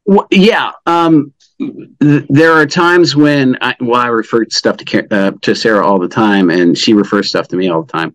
[0.04, 0.72] well, yeah.
[0.84, 5.86] Um, th- there are times when I, well, I refer stuff to, uh, to Sara
[5.86, 8.14] all the time and she refers stuff to me all the time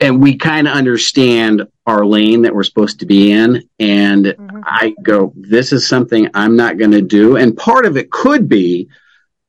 [0.00, 3.68] and we kind of understand our lane that we're supposed to be in.
[3.78, 4.60] And mm-hmm.
[4.64, 7.36] I go, this is something I'm not going to do.
[7.36, 8.88] And part of it could be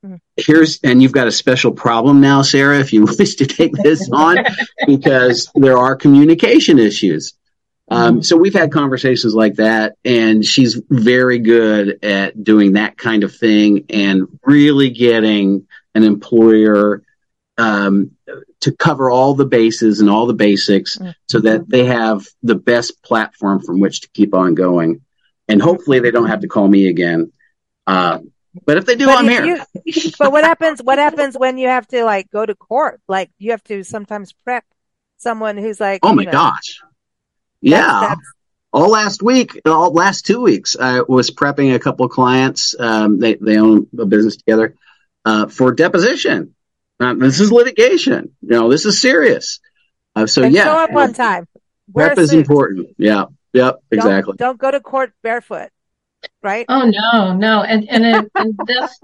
[0.05, 0.15] mm-hmm.
[0.37, 4.09] here's, and you've got a special problem now, Sara, if you wish to take this
[4.11, 4.37] on,
[4.87, 7.33] because there are communication issues.
[7.89, 8.21] Um, mm-hmm.
[8.21, 13.35] so we've had conversations like that, and she's very good at doing that kind of
[13.35, 17.03] thing and really getting an employer
[17.61, 18.11] um,
[18.61, 21.11] to cover all the bases and all the basics mm-hmm.
[21.29, 25.01] so that they have the best platform from which to keep on going.
[25.47, 27.31] And hopefully they don't have to call me again.
[27.85, 28.19] Uh,
[28.65, 29.63] but if they do, but I'm here.
[29.85, 32.99] You, but what happens, what happens when you have to like go to court?
[33.07, 34.65] Like you have to sometimes prep
[35.17, 36.79] someone who's like, oh my know, gosh.
[37.61, 37.81] Yeah.
[37.81, 38.21] That's, that's,
[38.73, 42.73] all last week, all last two weeks, I was prepping a couple of clients.
[42.79, 44.75] Um, they, they own a business together,
[45.25, 46.55] uh, for deposition
[47.19, 48.35] this is litigation.
[48.41, 49.59] You know, this is serious.
[50.15, 51.47] Uh, so and yeah, show up on time.
[51.91, 52.89] Wear prep is important.
[52.97, 53.25] Yeah.
[53.53, 54.35] Yep, exactly.
[54.37, 55.69] Don't, don't go to court barefoot,
[56.41, 56.65] right?
[56.69, 58.99] Oh no, no, and and, it, and this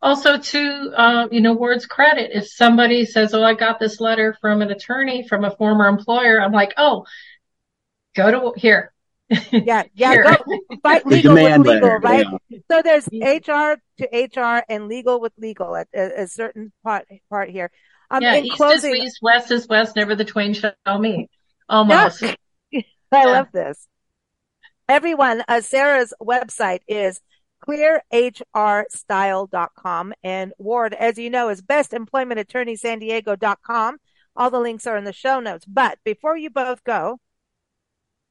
[0.00, 2.30] also to uh, you know Ward's credit.
[2.32, 6.40] If somebody says, "Oh, I got this letter from an attorney from a former employer,"
[6.40, 7.06] I'm like, "Oh,
[8.14, 8.92] go to here."
[9.50, 12.26] Yeah, yeah, go fight legal with legal, letter, right?
[12.50, 12.58] Yeah.
[12.70, 17.50] So there's HR to HR and legal with legal at a, a certain part part
[17.50, 17.70] here.
[18.10, 19.96] Um, yeah, east closing, is east, west is west.
[19.96, 21.28] Never the twain shall meet.
[21.68, 22.22] Almost.
[22.22, 22.34] Yeah.
[22.74, 23.24] I yeah.
[23.24, 23.86] love this.
[24.88, 27.20] Everyone, uh, Sara's website is
[27.66, 33.96] clearhrstyle.com and Ward, as you know, is bestemploymentattorneysandiego.com.
[34.34, 35.66] All the links are in the show notes.
[35.66, 37.20] But before you both go,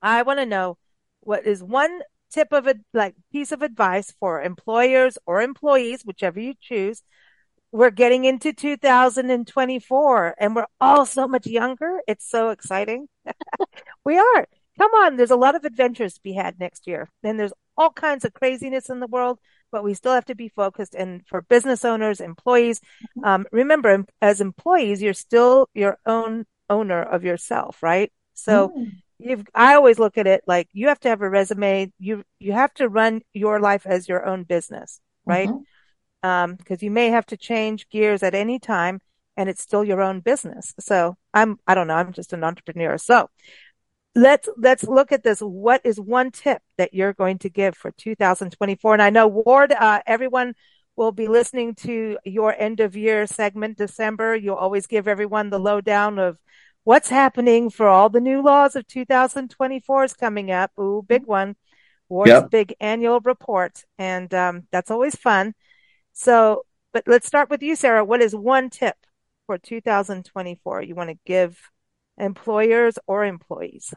[0.02, 0.78] I want to know
[1.22, 2.02] what is one
[2.32, 7.04] tip of a like piece of advice for employers or employees, whichever you choose.
[7.74, 12.02] We're getting into 2024 and we're all so much younger.
[12.08, 13.08] It's so exciting.
[14.06, 14.48] we are.
[14.78, 17.10] Come on, there's a lot of adventures to be had next year.
[17.24, 19.40] And there's all kinds of craziness in the world,
[19.72, 20.96] but we still have to be focused.
[20.96, 23.24] And for business owners, employees, mm-hmm.
[23.26, 28.12] um, remember, as employees, you're still your own owner of yourself, right?
[28.34, 28.92] So mm.
[29.24, 31.92] You've, I always look at it like you have to have a resume.
[32.00, 35.50] You, you have to run your life as your own business, right?
[35.50, 36.30] Mm-hmm.
[36.30, 39.00] Um, you may have to change gears at any time
[39.38, 40.74] and it's still your own business.
[40.80, 41.96] So I'm, I don't know.
[41.96, 42.98] I'm just an entrepreneur.
[42.98, 43.30] So
[44.16, 45.40] let's let's look at this.
[45.40, 48.94] What is one tip that you're going to give for 2024?
[48.94, 50.54] And I know Ward, uh, everyone
[50.96, 54.36] will be listening to your end of year segment December.
[54.36, 56.38] You'll always give everyone the lowdown of
[56.84, 60.72] what's happening for all the new laws of 2024 is coming up.
[60.80, 61.56] Ooh, big one.
[62.10, 62.50] Ward's yep.
[62.50, 65.54] big annual report, and um, that's always fun.
[66.12, 68.04] So, but let's start with you, Sara.
[68.04, 68.98] What is one tip
[69.46, 71.58] for 2024 you want to give
[72.18, 73.94] employers or employees?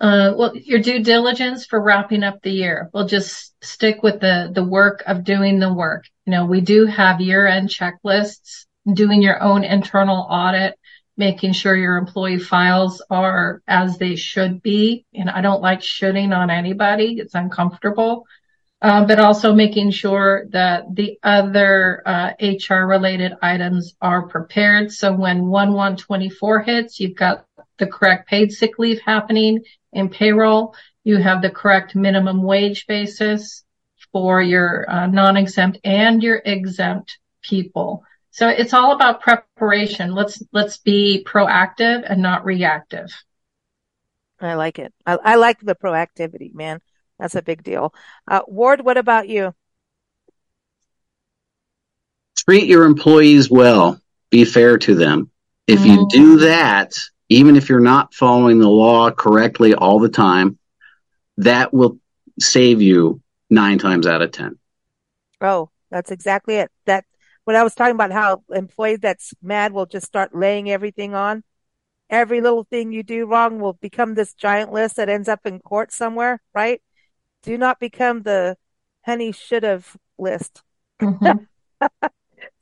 [0.00, 2.90] Uh, well, your due diligence for wrapping up the year.
[2.92, 6.04] We'll just stick with the, the work of doing the work.
[6.26, 10.78] You know, we do have year end checklists, doing your own internal audit,
[11.16, 15.06] making sure your employee files are as they should be.
[15.14, 17.18] And I don't like shooting on anybody.
[17.18, 18.26] It's uncomfortable.
[18.82, 24.92] Uh, but also making sure that the other uh, HR related items are prepared.
[24.92, 27.46] So when 1124 hits, you've got
[27.78, 30.74] the correct paid sick leave happening in payroll.
[31.02, 33.64] You have the correct minimum wage basis
[34.12, 38.04] for your uh, non-exempt and your exempt people.
[38.34, 40.12] So it's all about preparation.
[40.12, 43.08] Let's let's be proactive and not reactive.
[44.40, 44.92] I like it.
[45.06, 46.80] I, I like the proactivity, man.
[47.20, 47.94] That's a big deal.
[48.26, 49.54] Uh, Ward, what about you?
[52.36, 54.00] Treat your employees well.
[54.30, 55.30] Be fair to them.
[55.68, 55.86] If mm.
[55.86, 56.92] you do that,
[57.28, 60.58] even if you're not following the law correctly all the time,
[61.36, 62.00] that will
[62.40, 64.58] save you nine times out of 10.
[65.40, 66.72] Oh, that's exactly it.
[66.86, 67.04] That
[67.44, 71.44] when I was talking about how employees that's mad will just start laying everything on.
[72.10, 75.58] Every little thing you do wrong will become this giant list that ends up in
[75.58, 76.80] court somewhere, right?
[77.44, 78.56] do not become the
[79.04, 80.62] honey should have list.
[81.00, 81.44] Mm-hmm.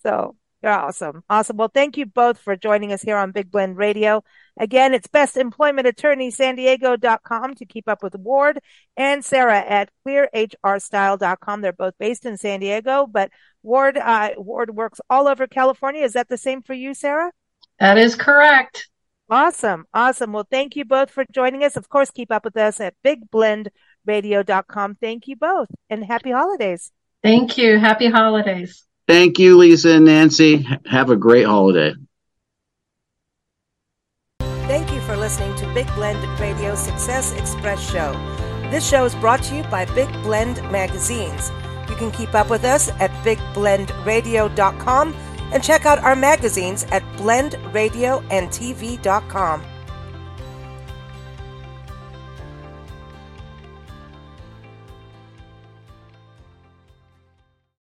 [0.03, 1.23] so you're awesome.
[1.31, 1.57] Awesome.
[1.57, 4.23] Well, thank you both for joining us here on Big Blend Radio.
[4.57, 8.59] Again, it's Best Employment Attorney San Diego.com to keep up with Ward
[8.97, 11.61] and Sara at clearhrstyle.com.
[11.61, 13.31] They're both based in San Diego, but
[13.63, 16.03] Ward, uh, Ward works all over California.
[16.03, 17.33] Is that the same for you, Sara?
[17.79, 18.89] That is correct.
[19.31, 19.87] Awesome.
[19.95, 20.33] Awesome.
[20.33, 21.77] Well, thank you both for joining us.
[21.77, 24.97] Of course, keep up with us at bigblendradio.com.
[24.97, 26.93] Thank you both and happy holidays.
[27.23, 27.79] Thank you.
[27.79, 28.85] Happy holidays.
[29.09, 30.67] Thank you, Lisa and Nancy.
[30.87, 31.95] Have a great holiday.
[34.41, 38.13] Thank you for listening to Big Blend Radio Success Express Show.
[38.71, 41.51] This show is brought to you by Big Blend Magazines.
[42.03, 45.15] Can keep up with us at bigblendradio.com
[45.53, 49.72] and check out our magazines at blendradioandtv.com.